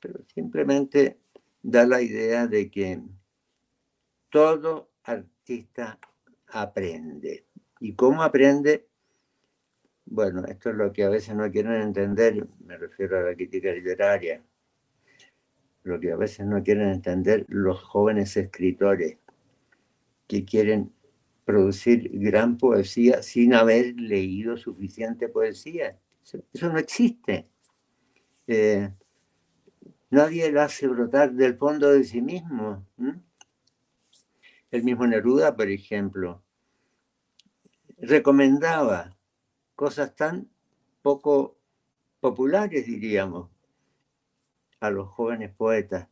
Pero 0.00 0.22
simplemente 0.34 1.18
da 1.62 1.86
la 1.86 2.02
idea 2.02 2.46
de 2.46 2.70
que 2.70 3.00
todo 4.28 4.90
artista 5.04 5.98
aprende. 6.48 7.46
¿Y 7.80 7.94
cómo 7.94 8.22
aprende? 8.22 8.86
Bueno, 10.04 10.44
esto 10.44 10.70
es 10.70 10.76
lo 10.76 10.92
que 10.92 11.04
a 11.04 11.08
veces 11.08 11.34
no 11.34 11.50
quieren 11.50 11.74
entender, 11.74 12.46
me 12.64 12.76
refiero 12.76 13.18
a 13.18 13.22
la 13.22 13.34
crítica 13.34 13.72
literaria, 13.72 14.42
lo 15.82 15.98
que 16.00 16.12
a 16.12 16.16
veces 16.16 16.46
no 16.46 16.62
quieren 16.62 16.88
entender 16.88 17.44
los 17.48 17.82
jóvenes 17.82 18.36
escritores 18.36 19.18
que 20.26 20.44
quieren 20.44 20.92
producir 21.46 22.10
gran 22.12 22.58
poesía 22.58 23.22
sin 23.22 23.54
haber 23.54 23.94
leído 23.94 24.56
suficiente 24.56 25.28
poesía. 25.28 25.96
Eso, 26.52 26.72
no 26.72 26.76
existe. 26.76 27.48
Eh, 28.48 28.90
nadie 30.10 30.50
lo 30.50 30.60
hace 30.60 30.88
brotar 30.88 31.32
del 31.32 31.56
fondo 31.56 31.92
de 31.92 32.02
sí 32.02 32.20
mismo. 32.20 32.84
El 34.72 34.82
mismo 34.82 35.06
Neruda, 35.06 35.54
por 35.54 35.70
ejemplo, 35.70 36.42
recomendaba 37.96 39.16
cosas 39.76 40.16
tan 40.16 40.50
poco 41.00 41.56
populares, 42.18 42.86
diríamos, 42.86 43.50
a 44.80 44.90
los 44.90 45.08
jóvenes 45.10 45.54
poetas. 45.54 46.08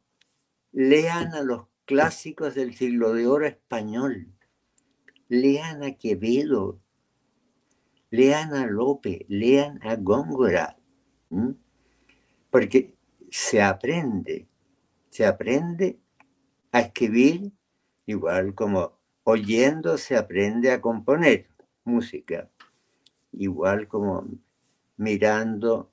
Lean 0.71 1.35
a 1.35 1.43
los 1.43 1.67
clásicos 1.87 2.55
del 2.55 2.75
siglo 2.75 3.13
de 3.13 3.27
oro 3.27 3.47
español. 3.47 4.34
Lean 5.29 5.83
a 5.83 5.93
Quevedo. 5.93 6.81
Lean 8.11 8.55
a 8.55 8.67
Lope. 8.67 9.27
Lean 9.29 9.81
a 9.83 9.97
Góngora. 9.97 10.77
Porque 12.51 12.95
se 13.31 13.63
aprende. 13.63 14.47
Se 15.09 15.27
aprende 15.27 15.99
a 16.73 16.81
escribir 16.81 17.53
igual 18.07 18.55
como 18.55 18.99
oyendo 19.25 19.97
se 19.99 20.17
aprende 20.17 20.71
a 20.71 20.81
componer 20.81 21.49
música. 21.85 22.51
Igual 23.33 23.89
como 23.89 24.29
mirando 24.97 25.91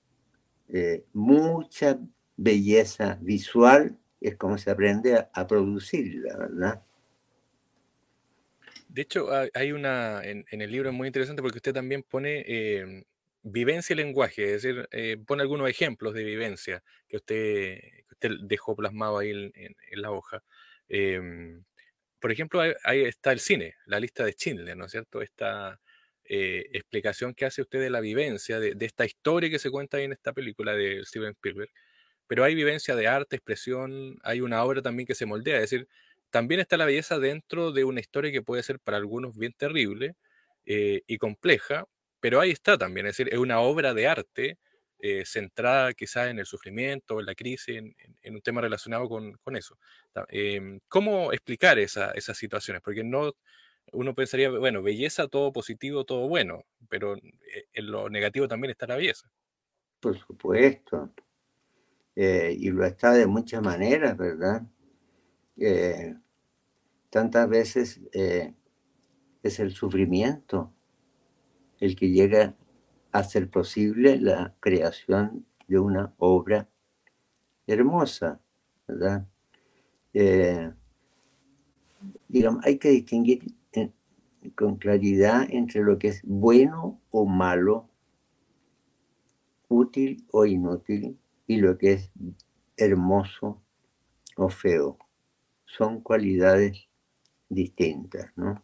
eh, 0.68 1.06
mucha 1.14 2.00
belleza 2.38 3.18
visual 3.22 3.98
es 4.20 4.36
como 4.36 4.58
se 4.58 4.70
aprende 4.70 5.28
a, 5.34 5.48
producirla, 5.48 6.38
¿verdad? 6.38 6.84
De 8.94 9.04
hecho, 9.04 9.30
hay 9.54 9.72
una, 9.72 10.22
en, 10.24 10.46
el 10.50 10.70
libro 10.70 10.90
es 10.90 10.96
muy 10.96 11.08
interesante 11.08 11.42
porque 11.42 11.60
usted 11.60 11.74
también 11.74 12.04
pone 12.04 12.44
eh, 12.46 13.06
vivencia 13.42 13.94
y 13.94 13.98
lenguaje, 13.98 14.44
es 14.44 14.64
decir, 14.64 14.88
eh, 14.92 15.18
pone 15.26 15.44
algunos 15.44 15.70
ejemplos 15.70 16.14
de 16.14 16.26
vivencia 16.26 16.84
que 17.08 17.16
usted, 17.18 17.80
usted 18.12 18.32
dejó 18.42 18.76
plasmado 18.76 19.20
ahí 19.20 19.32
en, 19.32 19.76
la 20.02 20.12
hoja. 20.12 20.44
Em, 20.90 21.64
por 22.20 22.32
ejemplo, 22.34 22.62
ahí, 22.84 23.02
está 23.04 23.32
el 23.32 23.40
cine, 23.40 23.76
la 23.86 24.00
lista 24.00 24.26
de 24.26 24.34
Schindler, 24.34 24.76
¿no 24.76 24.86
es 24.86 24.92
cierto? 24.92 25.22
Esta 25.22 25.80
eh, 26.26 26.68
explicación 26.74 27.34
que 27.34 27.46
hace 27.46 27.62
usted 27.62 27.80
de 27.80 27.90
la 27.92 28.02
vivencia, 28.02 28.60
de, 28.60 28.76
de, 28.76 28.86
esta 28.86 29.06
historia 29.06 29.50
que 29.50 29.60
se 29.60 29.72
cuenta 29.72 29.98
ahí 29.98 30.04
en 30.06 30.14
esta 30.14 30.34
película 30.34 30.76
de 30.76 31.06
Steven 31.06 31.32
Spielberg, 31.32 31.72
pero 32.28 32.44
hay 32.44 32.56
vivencia 32.56 32.96
de 32.96 33.08
arte, 33.08 33.38
expresión, 33.38 34.18
hay 34.24 34.42
una 34.42 34.64
obra 34.66 34.82
también 34.82 35.08
que 35.08 35.16
se 35.16 35.26
moldea, 35.26 35.56
es 35.58 35.72
decir, 35.72 35.88
también 36.32 36.62
está 36.62 36.78
la 36.78 36.86
belleza 36.86 37.20
dentro 37.20 37.72
de 37.72 37.84
una 37.84 38.00
historia 38.00 38.32
que 38.32 38.42
puede 38.42 38.64
ser 38.64 38.80
para 38.80 38.98
algunos 38.98 39.38
bien 39.38 39.54
terrible 39.56 40.16
eh, 40.66 41.02
y 41.06 41.18
compleja, 41.18 41.86
pero 42.20 42.40
ahí 42.40 42.52
está 42.52 42.78
también, 42.78 43.06
es 43.06 43.18
decir, 43.18 43.34
es 43.34 43.40
una 43.40 43.60
obra 43.60 43.94
de 43.94 44.08
arte 44.08 44.58
eh, 45.00 45.24
centrada 45.26 45.94
quizás 45.94 46.30
en 46.30 46.40
el 46.40 46.46
sufrimiento, 46.46 47.20
en 47.20 47.26
la 47.26 47.36
crisis, 47.36 47.78
en, 47.78 48.36
un 48.36 48.42
tema 48.42 48.62
relacionado 48.62 49.10
con, 49.10 49.36
eso. 49.56 49.78
Em, 50.30 50.80
¿Cómo 50.88 51.34
explicar 51.34 51.80
esas 51.80 52.38
situaciones? 52.38 52.82
Porque 52.84 53.04
no, 53.04 53.34
uno 53.92 54.14
pensaría, 54.14 54.50
bueno, 54.52 54.84
belleza, 54.84 55.28
todo 55.28 55.52
positivo, 55.52 56.06
todo 56.06 56.28
bueno, 56.28 56.64
pero 56.88 57.18
eh, 57.18 57.66
en 57.74 57.92
lo 57.92 58.10
negativo 58.10 58.48
también 58.48 58.72
está 58.72 58.88
la 58.88 58.96
belleza. 58.96 59.30
Por 60.00 60.18
supuesto. 60.18 61.12
Y 62.16 62.70
lo 62.70 62.86
está 62.86 63.14
de 63.14 63.26
muchas 63.26 63.64
maneras, 63.64 64.16
¿verdad? 64.16 64.62
Eh, 65.64 66.16
tantas 67.12 67.48
veces 67.48 68.02
eh, 68.14 68.56
es 69.44 69.60
el 69.60 69.74
sufrimiento 69.74 70.74
el 71.80 71.96
que 71.96 72.10
llega 72.10 72.56
a 73.12 73.20
hacer 73.20 73.48
posible 73.48 74.20
la 74.20 74.56
creación 74.60 75.46
de 75.68 75.78
una 75.78 76.16
obra 76.18 76.68
hermosa, 77.68 78.40
¿verdad? 78.88 79.28
digamos, 82.28 82.66
hay 82.66 82.80
que 82.80 82.90
distinguir 82.90 83.56
con 84.56 84.78
claridad 84.78 85.46
entre 85.48 85.84
lo 85.84 86.00
que 86.00 86.08
es 86.08 86.22
bueno 86.24 87.00
o 87.12 87.28
malo, 87.28 87.88
útil 89.70 90.26
o 90.32 90.48
inútil, 90.48 91.20
y 91.46 91.58
lo 91.58 91.78
que 91.78 91.94
es 91.94 92.12
hermoso 92.78 93.62
o 94.38 94.50
feo. 94.50 94.98
Son 95.78 96.02
cualidades 96.02 96.88
distintas, 97.48 98.32
¿no? 98.36 98.64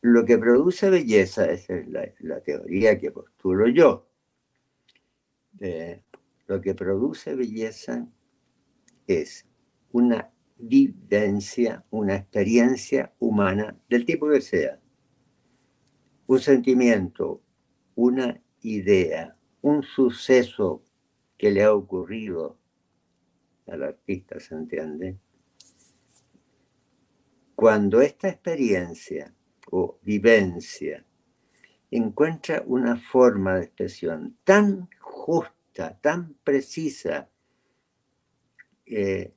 Lo 0.00 0.24
que 0.24 0.38
produce 0.38 0.90
belleza, 0.90 1.50
esa 1.50 1.74
es 1.76 1.88
la, 1.88 2.40
teoría 2.40 2.98
que 2.98 3.10
postulo 3.10 3.68
yo. 3.68 4.08
Eh, 5.60 6.02
lo 6.46 6.60
que 6.60 6.74
produce 6.74 7.36
belleza 7.36 8.08
es 9.06 9.46
una 9.92 10.32
vivencia, 10.58 11.84
una 11.90 12.16
experiencia 12.16 13.12
humana 13.18 13.78
del 13.88 14.04
tipo 14.04 14.28
que 14.28 14.40
sea. 14.40 14.80
Un 16.26 16.40
sentimiento, 16.40 17.42
una 17.94 18.40
idea, 18.62 19.36
un 19.60 19.82
suceso 19.82 20.82
que 21.36 21.50
le 21.50 21.62
ha 21.62 21.74
ocurrido 21.74 22.58
al 23.66 23.82
artista, 23.82 24.40
¿se 24.40 24.54
entiende? 24.54 25.18
Cuando 27.62 28.00
esta 28.00 28.28
experiencia 28.28 29.32
o 29.70 30.00
vivencia 30.02 31.06
encuentra 31.92 32.64
una 32.66 32.96
forma 32.96 33.54
de 33.54 33.66
expresión 33.66 34.36
tan 34.42 34.88
justa, 34.98 35.96
tan 36.00 36.34
precisa, 36.42 37.30
eh, 38.84 39.32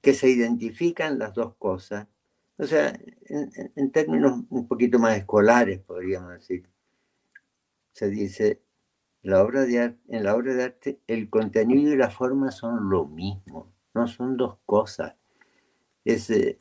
que 0.00 0.12
se 0.12 0.28
identifican 0.28 1.20
las 1.20 1.34
dos 1.34 1.54
cosas, 1.54 2.08
o 2.56 2.66
sea, 2.66 2.98
en, 3.28 3.92
términos 3.92 4.42
un 4.50 4.66
poquito 4.66 4.98
más 4.98 5.16
escolares, 5.16 5.78
podríamos 5.78 6.32
decir, 6.32 6.68
se 7.92 8.10
dice, 8.10 8.60
la 9.22 9.40
obra 9.40 9.66
de 9.66 9.96
en 10.08 10.24
la 10.24 10.34
obra 10.34 10.52
de 10.52 10.64
arte 10.64 11.00
el 11.06 11.30
contenido 11.30 11.92
y 11.92 11.96
la 11.96 12.10
forma 12.10 12.50
son 12.50 12.90
lo 12.90 13.06
mismo, 13.06 13.72
no 13.94 14.08
son 14.08 14.36
dos 14.36 14.58
cosas. 14.66 15.14
Es 16.04 16.28
eh, 16.30 16.58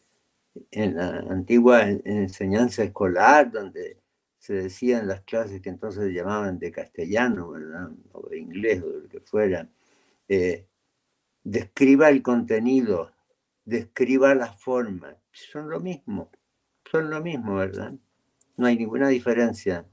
en 0.71 0.95
la 0.95 1.19
antigua 1.29 1.83
enseñanza 1.83 2.83
escolar 2.83 3.51
donde 3.51 4.01
se 4.37 4.53
decía 4.53 4.99
en 4.99 5.07
las 5.07 5.21
clases 5.21 5.61
que 5.61 5.69
entonces 5.69 6.13
llamaban 6.13 6.59
de 6.59 6.71
castellano, 6.71 7.51
o 8.13 8.29
de 8.29 8.39
inglés, 8.39 8.81
o 8.81 8.87
de 8.89 9.01
lo 9.01 9.09
que 9.09 9.19
fuera, 9.19 9.69
eh, 10.27 10.67
describa 11.43 12.09
el 12.09 12.21
contenido, 12.21 13.11
describa 13.65 14.35
la 14.35 14.53
forma, 14.53 15.17
son 15.31 15.69
lo 15.69 15.79
mismo, 15.79 16.31
son 16.89 17.09
lo 17.09 17.21
mismo, 17.21 17.55
¿verdad? 17.55 17.93
No 18.55 18.67
hay 18.67 18.77
ninguna 18.77 19.09
diferencia. 19.09 19.85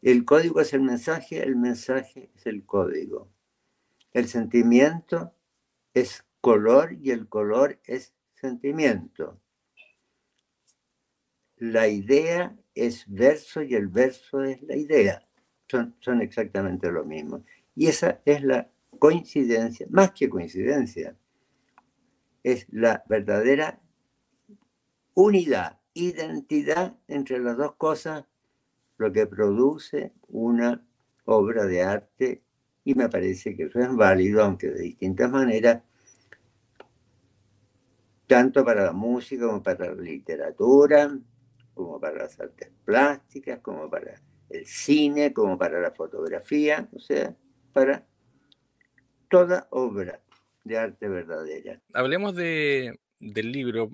El 0.00 0.24
código 0.24 0.60
es 0.60 0.72
el 0.72 0.82
mensaje, 0.82 1.42
el 1.42 1.56
mensaje 1.56 2.30
es 2.34 2.46
el 2.46 2.64
código. 2.64 3.28
El 4.12 4.28
sentimiento 4.28 5.34
es 5.92 6.24
color 6.40 6.94
y 7.00 7.10
el 7.10 7.28
color 7.28 7.78
es 7.84 8.14
sentimiento. 8.34 9.40
La 11.72 11.88
idea 11.88 12.54
es 12.74 13.04
verso 13.08 13.62
y 13.62 13.74
el 13.74 13.88
verso 13.88 14.42
es 14.42 14.60
la 14.62 14.76
idea. 14.76 15.26
Son, 15.66 15.96
son 16.00 16.20
exactamente 16.20 16.92
lo 16.92 17.04
mismo. 17.04 17.42
Y 17.74 17.86
esa 17.86 18.20
es 18.26 18.42
la 18.42 18.70
coincidencia, 18.98 19.86
más 19.90 20.12
que 20.12 20.28
coincidencia, 20.28 21.16
es 22.42 22.66
la 22.70 23.02
verdadera 23.08 23.80
unidad, 25.14 25.80
identidad 25.94 26.98
entre 27.08 27.38
las 27.38 27.56
dos 27.56 27.76
cosas 27.76 28.26
lo 28.98 29.10
que 29.10 29.26
produce 29.26 30.12
una 30.28 30.86
obra 31.24 31.64
de 31.64 31.82
arte 31.82 32.42
y 32.84 32.94
me 32.94 33.08
parece 33.08 33.56
que 33.56 33.64
eso 33.64 33.80
es 33.80 33.94
válido, 33.96 34.42
aunque 34.42 34.68
de 34.68 34.82
distintas 34.82 35.30
maneras, 35.30 35.82
tanto 38.26 38.64
para 38.64 38.84
la 38.84 38.92
música 38.92 39.46
como 39.46 39.62
para 39.62 39.94
la 39.94 40.02
literatura, 40.02 41.18
como 41.74 42.00
para 42.00 42.18
las 42.18 42.38
artes 42.40 42.70
plásticas, 42.84 43.60
como 43.60 43.90
para 43.90 44.20
el 44.50 44.66
cine, 44.66 45.32
como 45.32 45.58
para 45.58 45.80
la 45.80 45.90
fotografía, 45.90 46.88
o 46.92 46.98
sea, 46.98 47.34
para 47.72 48.06
toda 49.28 49.66
obra 49.70 50.20
de 50.62 50.78
arte 50.78 51.08
verdadera. 51.08 51.80
Hablemos 51.92 52.34
de, 52.34 52.98
del 53.18 53.52
libro, 53.52 53.90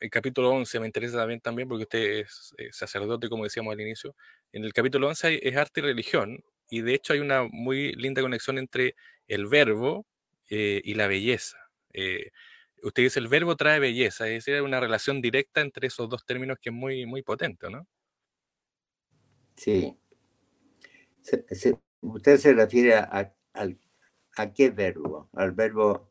el 0.00 0.10
capítulo 0.10 0.50
11 0.50 0.80
me 0.80 0.86
interesa 0.86 1.18
también, 1.18 1.40
también 1.40 1.68
porque 1.68 1.82
usted 1.82 2.26
es 2.56 2.76
sacerdote, 2.76 3.28
como 3.28 3.44
decíamos 3.44 3.72
al 3.72 3.80
inicio. 3.80 4.14
En 4.52 4.64
el 4.64 4.72
capítulo 4.72 5.08
11 5.08 5.46
es 5.46 5.56
arte 5.56 5.80
y 5.80 5.84
religión, 5.84 6.44
y 6.70 6.80
de 6.80 6.94
hecho 6.94 7.12
hay 7.12 7.20
una 7.20 7.44
muy 7.50 7.92
linda 7.92 8.22
conexión 8.22 8.58
entre 8.58 8.94
el 9.28 9.46
verbo 9.46 10.06
eh, 10.50 10.80
y 10.84 10.94
la 10.94 11.06
belleza. 11.06 11.58
Eh, 11.92 12.30
usted 12.84 13.02
dice 13.02 13.18
el 13.18 13.28
verbo 13.28 13.56
trae 13.56 13.80
belleza, 13.80 14.28
es 14.28 14.34
decir, 14.34 14.54
hay 14.54 14.60
una 14.60 14.80
relación 14.80 15.20
directa 15.20 15.60
entre 15.60 15.86
esos 15.86 16.08
dos 16.08 16.24
términos 16.24 16.58
que 16.60 16.70
es 16.70 16.74
muy, 16.74 17.06
muy 17.06 17.22
potente, 17.22 17.70
¿no? 17.70 17.86
Sí. 19.56 19.96
usted 22.00 22.36
se 22.36 22.52
refiere 22.52 22.94
al, 22.94 23.34
¿A 24.36 24.52
qué 24.52 24.70
verbo? 24.70 25.30
Al 25.32 25.52
verbo, 25.52 26.10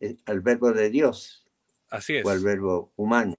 eh, 0.00 0.16
al 0.26 0.40
verbo 0.40 0.72
de 0.72 0.90
Dios. 0.90 1.46
Así 1.88 2.16
es. 2.16 2.26
O 2.26 2.30
al 2.30 2.40
verbo 2.40 2.92
humano. 2.96 3.34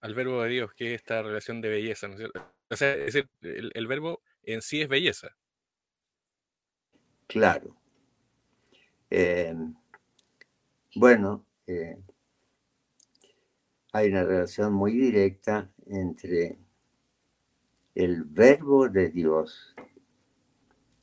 Al 0.00 0.14
verbo 0.14 0.42
de 0.42 0.48
Dios, 0.48 0.72
que 0.74 0.94
es 0.94 1.00
esta 1.00 1.22
relación 1.22 1.60
de 1.60 1.68
belleza, 1.68 2.08
¿no 2.08 2.14
es 2.14 2.20
cierto? 2.20 2.54
O 2.70 2.76
sea, 2.76 2.94
es 2.94 3.14
el, 3.14 3.70
el 3.74 3.86
verbo 3.86 4.22
en 4.42 4.62
sí 4.62 4.80
es 4.80 4.88
belleza. 4.88 5.36
Claro. 7.26 7.76
Eh, 9.10 9.54
bueno, 10.94 11.44
eh, 11.66 11.98
hay 13.92 14.08
una 14.08 14.24
relación 14.24 14.72
muy 14.72 14.92
directa 14.92 15.70
entre 15.86 16.58
el 17.94 18.24
verbo 18.24 18.88
de 18.88 19.10
Dios 19.10 19.74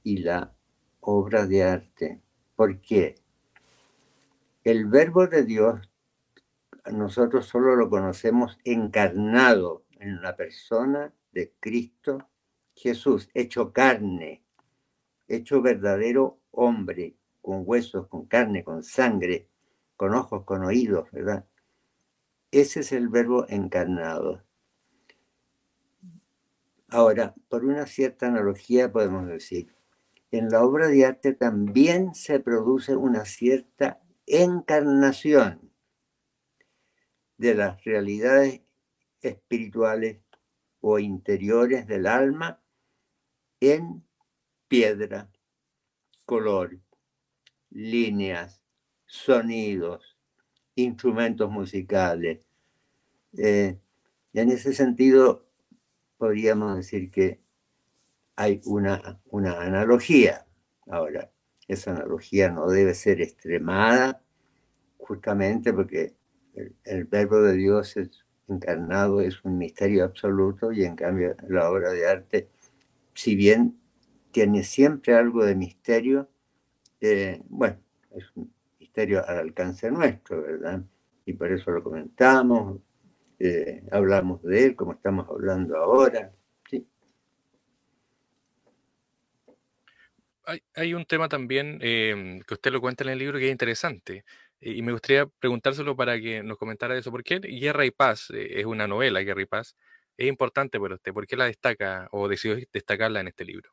y 0.04 0.17
la 0.17 0.54
obra 1.02 1.45
de 1.45 1.63
arte. 1.63 2.21
¿Por 2.56 2.80
qué? 2.82 3.15
El 4.63 4.86
verbo 4.88 5.28
de 5.28 5.43
Dios 5.43 5.89
nosotros 6.91 7.45
solo 7.45 7.75
lo 7.75 7.89
conocemos 7.89 8.58
encarnado 8.63 9.84
en 9.99 10.21
la 10.21 10.36
persona 10.36 11.13
de 11.32 11.54
Cristo 11.60 12.28
Jesús, 12.75 13.30
hecho 13.34 13.73
carne, 13.73 14.41
hecho 15.28 15.62
verdadero 15.62 16.39
hombre, 16.52 17.15
con 17.41 17.63
huesos, 17.65 18.08
con 18.08 18.25
carne, 18.25 18.63
con 18.63 18.84
sangre, 18.84 19.49
con 19.99 20.15
ojos, 20.15 20.45
con 20.45 20.63
oídos, 20.63 21.12
¿verdad? 21.12 21.45
Ese 22.51 22.79
es 22.79 22.93
el 22.93 23.09
verbo 23.09 23.45
encarnado. 23.49 24.41
Ahora, 26.88 27.35
por 27.49 27.65
una 27.65 27.85
cierta 27.85 28.27
analogía 28.27 28.93
podemos 28.93 29.27
decir, 29.27 29.75
en 30.31 30.47
la 30.47 30.63
obra 30.63 30.88
de 30.88 31.05
arte 31.05 31.33
también 31.33 32.15
se 32.15 32.39
produce 32.39 32.95
una 32.95 33.25
cierta 33.25 34.01
encarnación 34.25 35.69
de 37.35 37.55
las 37.55 37.83
realidades 37.83 38.62
espirituales 39.21 40.21
o 40.79 40.97
interiores 40.97 41.88
del 41.88 42.07
alma 42.07 42.62
en 43.59 44.07
piedra, 44.69 45.29
color, 46.25 46.79
líneas, 47.69 48.58
sonidos, 49.09 50.15
instrumentos 50.75 51.49
musicales. 51.49 52.39
Eh, 53.37 53.77
en 54.33 54.51
ese 54.51 54.73
sentido, 54.73 55.45
podríamos 56.17 56.77
decir 56.77 57.09
que 57.09 57.41
hay 58.35 58.61
una, 58.65 59.19
una 59.25 59.59
analogía. 59.61 60.45
Ahora, 60.87 61.31
esa 61.67 61.91
analogía 61.91 62.49
no 62.49 62.69
debe 62.69 62.93
ser 62.93 63.21
extremada, 63.21 64.21
justamente 64.97 65.73
porque 65.73 66.15
el, 66.83 67.05
verbo 67.05 67.41
de 67.41 67.53
Dios 67.53 67.95
encarnado, 68.47 69.21
es 69.21 69.43
un 69.43 69.57
misterio 69.57 70.03
absoluto, 70.03 70.71
y 70.71 70.83
en 70.83 70.95
cambio 70.95 71.35
la 71.47 71.69
obra 71.69 71.91
de 71.91 72.07
arte, 72.07 72.49
si 73.13 73.35
bien 73.35 73.79
tiene 74.31 74.63
siempre 74.63 75.15
algo 75.15 75.43
de 75.45 75.55
misterio, 75.55 76.29
eh, 77.01 77.41
bueno, 77.49 77.77
es 78.11 78.25
un 78.35 78.51
misterio 78.99 79.25
al 79.27 79.38
alcance 79.38 79.89
nuestro, 79.89 80.41
¿verdad? 80.41 80.81
Y 81.25 81.33
por 81.33 81.51
eso 81.51 81.71
lo 81.71 81.83
comentamos, 81.83 82.81
eh, 83.39 83.83
hablamos 83.91 84.41
de 84.43 84.65
él 84.65 84.75
como 84.75 84.93
estamos 84.93 85.27
hablando 85.29 85.77
ahora. 85.77 86.33
¿sí? 86.69 86.85
Hay, 90.73 90.93
un 90.93 91.05
tema 91.05 91.29
también 91.29 91.79
em, 91.81 92.41
que 92.41 92.53
usted 92.55 92.71
lo 92.71 92.81
cuenta 92.81 93.03
en 93.03 93.12
el 93.12 93.19
libro 93.19 93.39
que 93.39 93.45
es 93.45 93.51
interesante. 93.51 94.25
Y 94.59 94.81
me 94.81 94.91
gustaría 94.91 95.25
preguntárselo 95.25 95.95
para 95.95 96.19
que 96.19 96.43
nos 96.43 96.57
comentara 96.57 96.97
eso. 96.97 97.12
¿Por 97.12 97.23
qué 97.23 97.39
Guerra 97.39 97.85
y 97.85 97.91
Paz 97.91 98.29
eh, 98.33 98.59
es 98.59 98.65
una 98.65 98.88
novela, 98.88 99.21
Guerra 99.21 99.43
y 99.43 99.45
Paz? 99.45 99.77
Es 100.17 100.27
importante 100.27 100.77
para 100.77 100.95
usted. 100.95 101.13
¿Por 101.13 101.25
qué 101.25 101.38
la 101.38 101.45
destaca 101.45 102.09
o 102.12 102.27
decidió 102.27 102.57
destacarla 102.73 103.21
en 103.21 103.29
este 103.29 103.45
libro? 103.45 103.71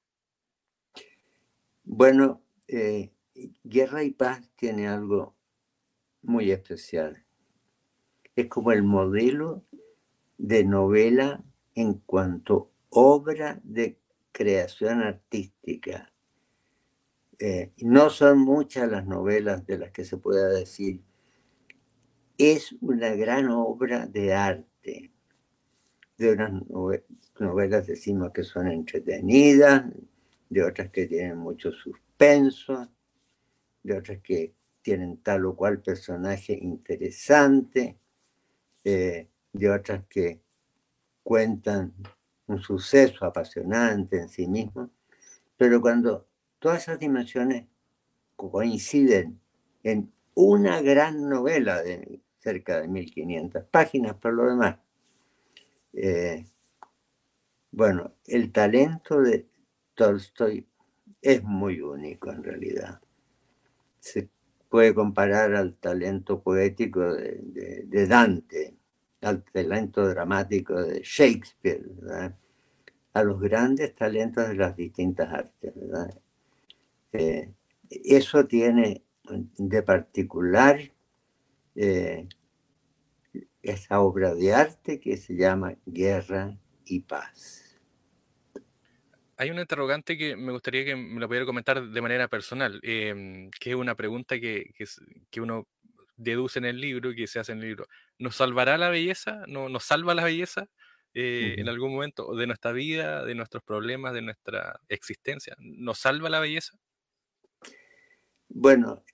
Bueno, 1.82 2.42
eh, 2.68 3.10
Guerra 3.64 4.02
y 4.04 4.10
Paz 4.10 4.50
tiene 4.56 4.88
algo 4.88 5.34
muy 6.22 6.50
especial 6.50 7.26
es 8.36 8.48
como 8.48 8.70
el 8.70 8.82
modelo 8.82 9.64
de 10.36 10.62
novela 10.64 11.42
en 11.74 11.94
cuanto 11.94 12.70
obra 12.90 13.58
de 13.64 13.98
creación 14.30 15.02
artística. 15.02 16.12
Eh, 17.38 17.72
no 17.78 18.10
son 18.10 18.38
muchas 18.38 18.90
las 18.90 19.06
novelas 19.06 19.66
de 19.66 19.78
las 19.78 19.90
que 19.90 20.04
se 20.04 20.18
pueda 20.18 20.48
decir. 20.48 21.02
Es 22.36 22.74
una 22.82 23.14
gran 23.14 23.48
obra 23.48 24.06
de 24.06 24.34
arte. 24.34 25.12
De 26.18 26.32
unas 26.32 26.52
novelas 27.38 27.86
decimos 27.86 28.32
que 28.32 28.42
son 28.42 28.68
entretenidas, 28.68 29.84
de 30.48 30.62
otras 30.62 30.90
que 30.90 31.06
tienen 31.06 31.38
mucho 31.38 31.72
suspenso, 31.72 32.90
de 33.86 33.96
otras 33.96 34.20
que 34.20 34.52
tienen 34.82 35.18
tal 35.18 35.46
o 35.46 35.56
cual 35.56 35.80
personaje 35.80 36.58
interesante 36.60 37.98
eh, 38.82 39.28
de 39.52 39.70
otras 39.70 40.04
que 40.08 40.40
cuentan 41.22 41.94
un 42.46 42.60
suceso 42.60 43.24
apasionante 43.24 44.18
en 44.18 44.28
sí 44.28 44.46
mismo, 44.48 44.90
pero 45.56 45.80
cuando 45.80 46.28
todas 46.58 46.82
esas 46.82 46.98
dimensiones 46.98 47.66
coinciden 48.34 49.40
en 49.82 50.12
una 50.34 50.80
gran 50.82 51.28
novela 51.28 51.82
de 51.82 52.20
cerca 52.38 52.80
de 52.80 52.88
1500 52.88 53.64
páginas 53.70 54.14
por 54.16 54.34
lo 54.34 54.46
demás, 54.46 54.78
eh, 55.92 56.44
bueno, 57.70 58.14
el 58.26 58.52
talento 58.52 59.20
de 59.20 59.48
Tolstoy 59.94 60.66
es 61.22 61.42
muy 61.42 61.80
único 61.80 62.30
en 62.30 62.42
realidad. 62.42 63.00
Se 64.06 64.28
puede 64.68 64.94
comparar 64.94 65.52
al 65.56 65.74
talento 65.74 66.40
poético 66.40 67.12
de, 67.12 68.06
Dante, 68.08 68.76
al 69.20 69.42
talento 69.42 70.06
dramático 70.06 70.80
de 70.80 71.00
Shakespeare, 71.02 71.84
a 73.12 73.24
los 73.24 73.40
grandes 73.40 73.96
talentos 73.96 74.46
de 74.46 74.54
las 74.54 74.76
distintas 74.76 75.32
artes. 75.32 75.74
Eh, 77.14 77.52
eso 77.88 78.46
tiene 78.46 79.02
de 79.58 79.82
particular 79.82 80.78
eh, 81.74 82.28
esa 83.62 84.00
obra 84.00 84.36
de 84.36 84.54
arte 84.54 85.00
que 85.00 85.16
se 85.16 85.34
llama 85.34 85.74
Guerra 85.84 86.56
y 86.84 87.00
Paz. 87.00 87.65
Hay 89.38 89.50
una 89.50 89.60
interrogante 89.60 90.16
que 90.16 90.34
me 90.34 90.50
gustaría 90.50 90.84
que 90.84 90.96
me 90.96 91.20
lo 91.20 91.28
pudiera 91.28 91.44
comentar 91.44 91.86
de 91.86 92.00
manera 92.00 92.26
personal, 92.28 92.80
em, 92.82 93.50
que 93.50 93.70
es 93.70 93.76
una 93.76 93.94
pregunta 93.94 94.40
que, 94.40 94.72
que, 95.30 95.40
uno 95.40 95.68
deduce 96.16 96.58
en 96.58 96.64
el 96.64 96.80
libro 96.80 97.10
y 97.10 97.16
que 97.16 97.26
se 97.26 97.38
hace 97.38 97.52
en 97.52 97.58
el 97.58 97.68
libro. 97.68 97.86
¿Nos 98.18 98.36
salvará 98.36 98.78
la 98.78 98.88
belleza? 98.88 99.44
¿No, 99.46 99.68
¿Nos 99.68 99.84
salva 99.84 100.14
la 100.14 100.24
belleza 100.24 100.68
eh, 101.12 101.56
en 101.58 101.68
algún 101.68 101.92
momento 101.92 102.34
de 102.34 102.46
nuestra 102.46 102.72
vida, 102.72 103.24
de 103.26 103.34
nuestros 103.34 103.62
problemas, 103.62 104.14
de 104.14 104.22
nuestra 104.22 104.80
existencia? 104.88 105.54
¿Nos 105.58 105.98
salva 105.98 106.30
la 106.30 106.40
belleza? 106.40 106.78
Bueno, 108.48 109.04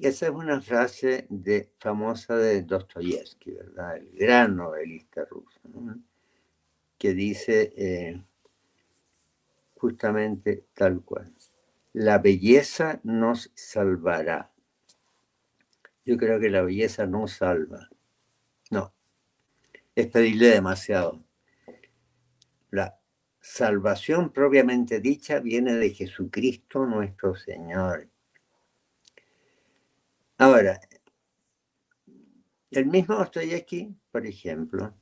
esa 0.00 0.26
es 0.26 0.32
una 0.32 0.60
frase 0.60 1.26
de, 1.28 1.72
famosa 1.76 2.36
de 2.36 2.62
Dostoyevsky, 2.62 3.50
¿verdad? 3.50 3.96
El 3.96 4.12
gran 4.12 4.54
novelista 4.54 5.24
ruso, 5.24 5.60
que 6.96 7.14
dice... 7.14 7.72
Eh, 7.76 8.22
justamente 9.76 10.66
tal 10.74 11.02
cual. 11.02 11.34
La 11.92 12.18
belleza 12.18 13.00
nos 13.04 13.52
salvará. 13.54 14.52
Yo 16.04 16.16
creo 16.16 16.38
que 16.38 16.50
la 16.50 16.62
belleza 16.62 17.06
no 17.06 17.26
salva. 17.26 17.88
No. 18.70 18.94
Es 19.94 20.06
pedirle 20.08 20.48
demasiado. 20.48 21.24
La 22.70 22.98
salvación 23.40 24.32
propiamente 24.32 25.00
dicha 25.00 25.40
viene 25.40 25.74
de 25.74 25.90
Jesucristo 25.90 26.84
nuestro 26.84 27.34
Señor. 27.34 28.08
Ahora, 30.38 30.78
el 32.70 32.86
mismo 32.86 33.16
aquí, 33.56 33.96
por 34.10 34.26
ejemplo, 34.26 34.94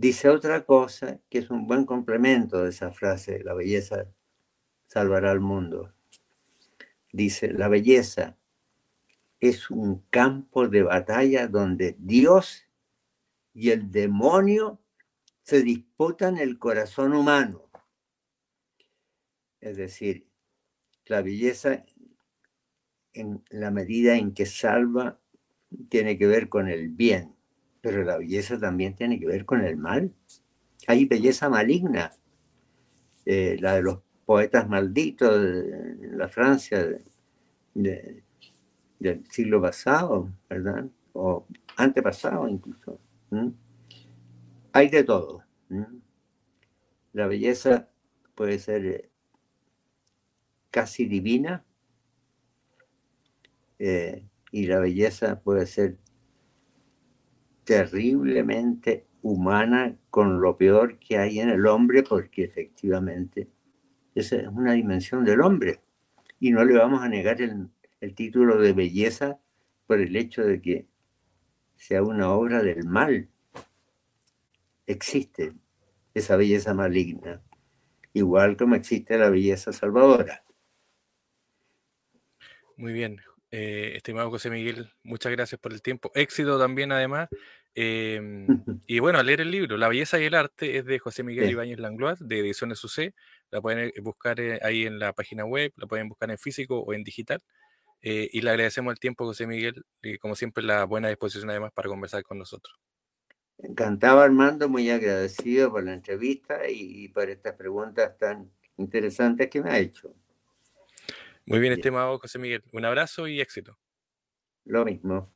dice 0.00 0.30
otra 0.30 0.64
cosa 0.64 1.20
que 1.28 1.38
es 1.38 1.50
un 1.50 1.66
buen 1.66 1.84
complemento 1.84 2.62
de 2.62 2.70
esa 2.70 2.90
frase, 2.90 3.44
la 3.44 3.52
belleza 3.52 4.06
salvará 4.86 5.30
al 5.30 5.40
mundo. 5.40 5.92
Dice, 7.12 7.52
la 7.52 7.68
belleza 7.68 8.38
es 9.40 9.70
un 9.70 10.02
campo 10.08 10.68
de 10.68 10.84
batalla 10.84 11.48
donde 11.48 11.96
Dios 11.98 12.64
y 13.52 13.70
el 13.70 13.90
demonio 13.90 14.80
se 15.42 15.60
disputan 15.62 16.38
el 16.38 16.58
corazón 16.58 17.12
humano. 17.12 17.68
Es 19.60 19.76
decir, 19.76 20.26
la 21.04 21.20
belleza 21.20 21.84
en 23.12 23.44
la 23.50 23.70
medida 23.70 24.16
en 24.16 24.32
que 24.32 24.46
salva 24.46 25.20
tiene 25.90 26.16
que 26.16 26.26
ver 26.26 26.48
con 26.48 26.68
el 26.68 26.88
bien, 26.88 27.36
pero 27.80 28.04
la 28.04 28.18
belleza 28.18 28.58
también 28.58 28.94
tiene 28.94 29.18
que 29.18 29.26
ver 29.26 29.44
con 29.44 29.64
el 29.64 29.76
mal. 29.76 30.12
Hay 30.86 31.06
belleza 31.06 31.48
maligna, 31.48 32.12
eh, 33.24 33.56
la 33.60 33.74
de 33.74 33.82
los 33.82 34.00
poetas 34.26 34.68
malditos 34.68 35.42
de 35.42 36.10
la 36.12 36.28
Francia 36.28 36.86
del 37.74 38.22
siglo 39.30 39.60
pasado, 39.60 40.30
¿verdad? 40.48 40.86
O 41.12 41.46
antepasado 41.76 42.48
incluso. 42.48 43.00
Hay 44.72 44.88
de 44.88 45.04
todo. 45.04 45.42
La 47.12 47.26
belleza 47.26 47.88
puede 48.34 48.58
ser 48.58 48.86
eh, 48.86 49.10
casi 50.70 51.06
divina 51.06 51.64
eh, 53.78 54.24
y 54.52 54.66
la 54.66 54.78
belleza 54.78 55.40
puede 55.40 55.66
ser 55.66 55.98
terriblemente 57.70 59.06
humana 59.22 59.96
con 60.10 60.40
lo 60.40 60.56
peor 60.56 60.98
que 60.98 61.18
hay 61.18 61.38
en 61.38 61.50
el 61.50 61.68
hombre 61.68 62.02
porque 62.02 62.42
efectivamente 62.42 63.48
esa 64.12 64.38
es 64.38 64.48
una 64.48 64.72
dimensión 64.72 65.24
del 65.24 65.40
hombre 65.40 65.80
y 66.40 66.50
no 66.50 66.64
le 66.64 66.76
vamos 66.76 67.00
a 67.00 67.08
negar 67.08 67.40
el, 67.40 67.68
el 68.00 68.14
título 68.16 68.58
de 68.58 68.72
belleza 68.72 69.38
por 69.86 70.00
el 70.00 70.16
hecho 70.16 70.42
de 70.42 70.60
que 70.60 70.88
sea 71.76 72.02
una 72.02 72.32
obra 72.32 72.60
del 72.60 72.86
mal. 72.86 73.28
Existe 74.84 75.52
esa 76.12 76.34
belleza 76.34 76.74
maligna, 76.74 77.40
igual 78.14 78.56
como 78.56 78.74
existe 78.74 79.16
la 79.16 79.30
belleza 79.30 79.72
salvadora. 79.72 80.42
Muy 82.76 82.92
bien, 82.92 83.20
eh, 83.52 83.94
estimado 83.96 84.30
José 84.30 84.48
Miguel, 84.48 84.90
muchas 85.02 85.32
gracias 85.32 85.60
por 85.60 85.72
el 85.72 85.82
tiempo. 85.82 86.12
Éxito 86.14 86.58
también, 86.58 86.92
además. 86.92 87.28
Em, 87.74 88.46
y 88.86 88.98
bueno, 88.98 89.18
a 89.18 89.22
leer 89.22 89.40
el 89.40 89.50
libro, 89.50 89.76
La 89.76 89.88
belleza 89.88 90.20
y 90.20 90.24
el 90.24 90.34
arte, 90.34 90.78
es 90.78 90.84
de 90.84 90.98
José 90.98 91.22
Miguel 91.22 91.50
Ibáñez 91.50 91.78
Langlois, 91.78 92.18
de 92.20 92.40
Ediciones 92.40 92.82
UC. 92.84 93.14
La 93.50 93.60
pueden 93.60 93.88
eh, 93.88 94.00
buscar 94.00 94.40
eh, 94.40 94.60
ahí 94.62 94.86
en 94.86 94.98
la 94.98 95.12
página 95.12 95.44
web, 95.44 95.72
la 95.76 95.86
pueden 95.86 96.08
buscar 96.08 96.30
en 96.30 96.38
físico 96.38 96.80
o 96.80 96.92
en 96.92 97.04
digital. 97.04 97.40
y 98.02 98.40
le 98.40 98.50
agradecemos 98.50 98.92
el 98.92 98.98
tiempo, 98.98 99.24
José 99.26 99.46
Miguel, 99.46 99.84
y 100.02 100.18
como 100.18 100.34
siempre, 100.34 100.64
la 100.64 100.84
buena 100.84 101.08
disposición 101.08 101.50
además 101.50 101.72
para 101.72 101.88
conversar 101.88 102.22
con 102.22 102.38
nosotros. 102.38 102.78
Encantado, 103.62 104.20
Armando, 104.20 104.68
muy 104.68 104.88
agradecido 104.90 105.70
por 105.70 105.84
la 105.84 105.92
entrevista 105.92 106.60
y, 106.68 107.08
por 107.08 107.28
estas 107.28 107.54
preguntas 107.54 108.16
tan 108.16 108.50
interesantes 108.78 109.50
que 109.50 109.62
me 109.62 109.70
ha 109.70 109.78
hecho. 109.78 110.14
Muy 111.44 111.58
bien, 111.58 111.74
estimado 111.74 112.18
José 112.18 112.38
Miguel. 112.38 112.62
Un 112.72 112.84
abrazo 112.84 113.28
y 113.28 113.40
éxito. 113.40 113.76
Lo 114.64 114.84
mismo. 114.84 115.30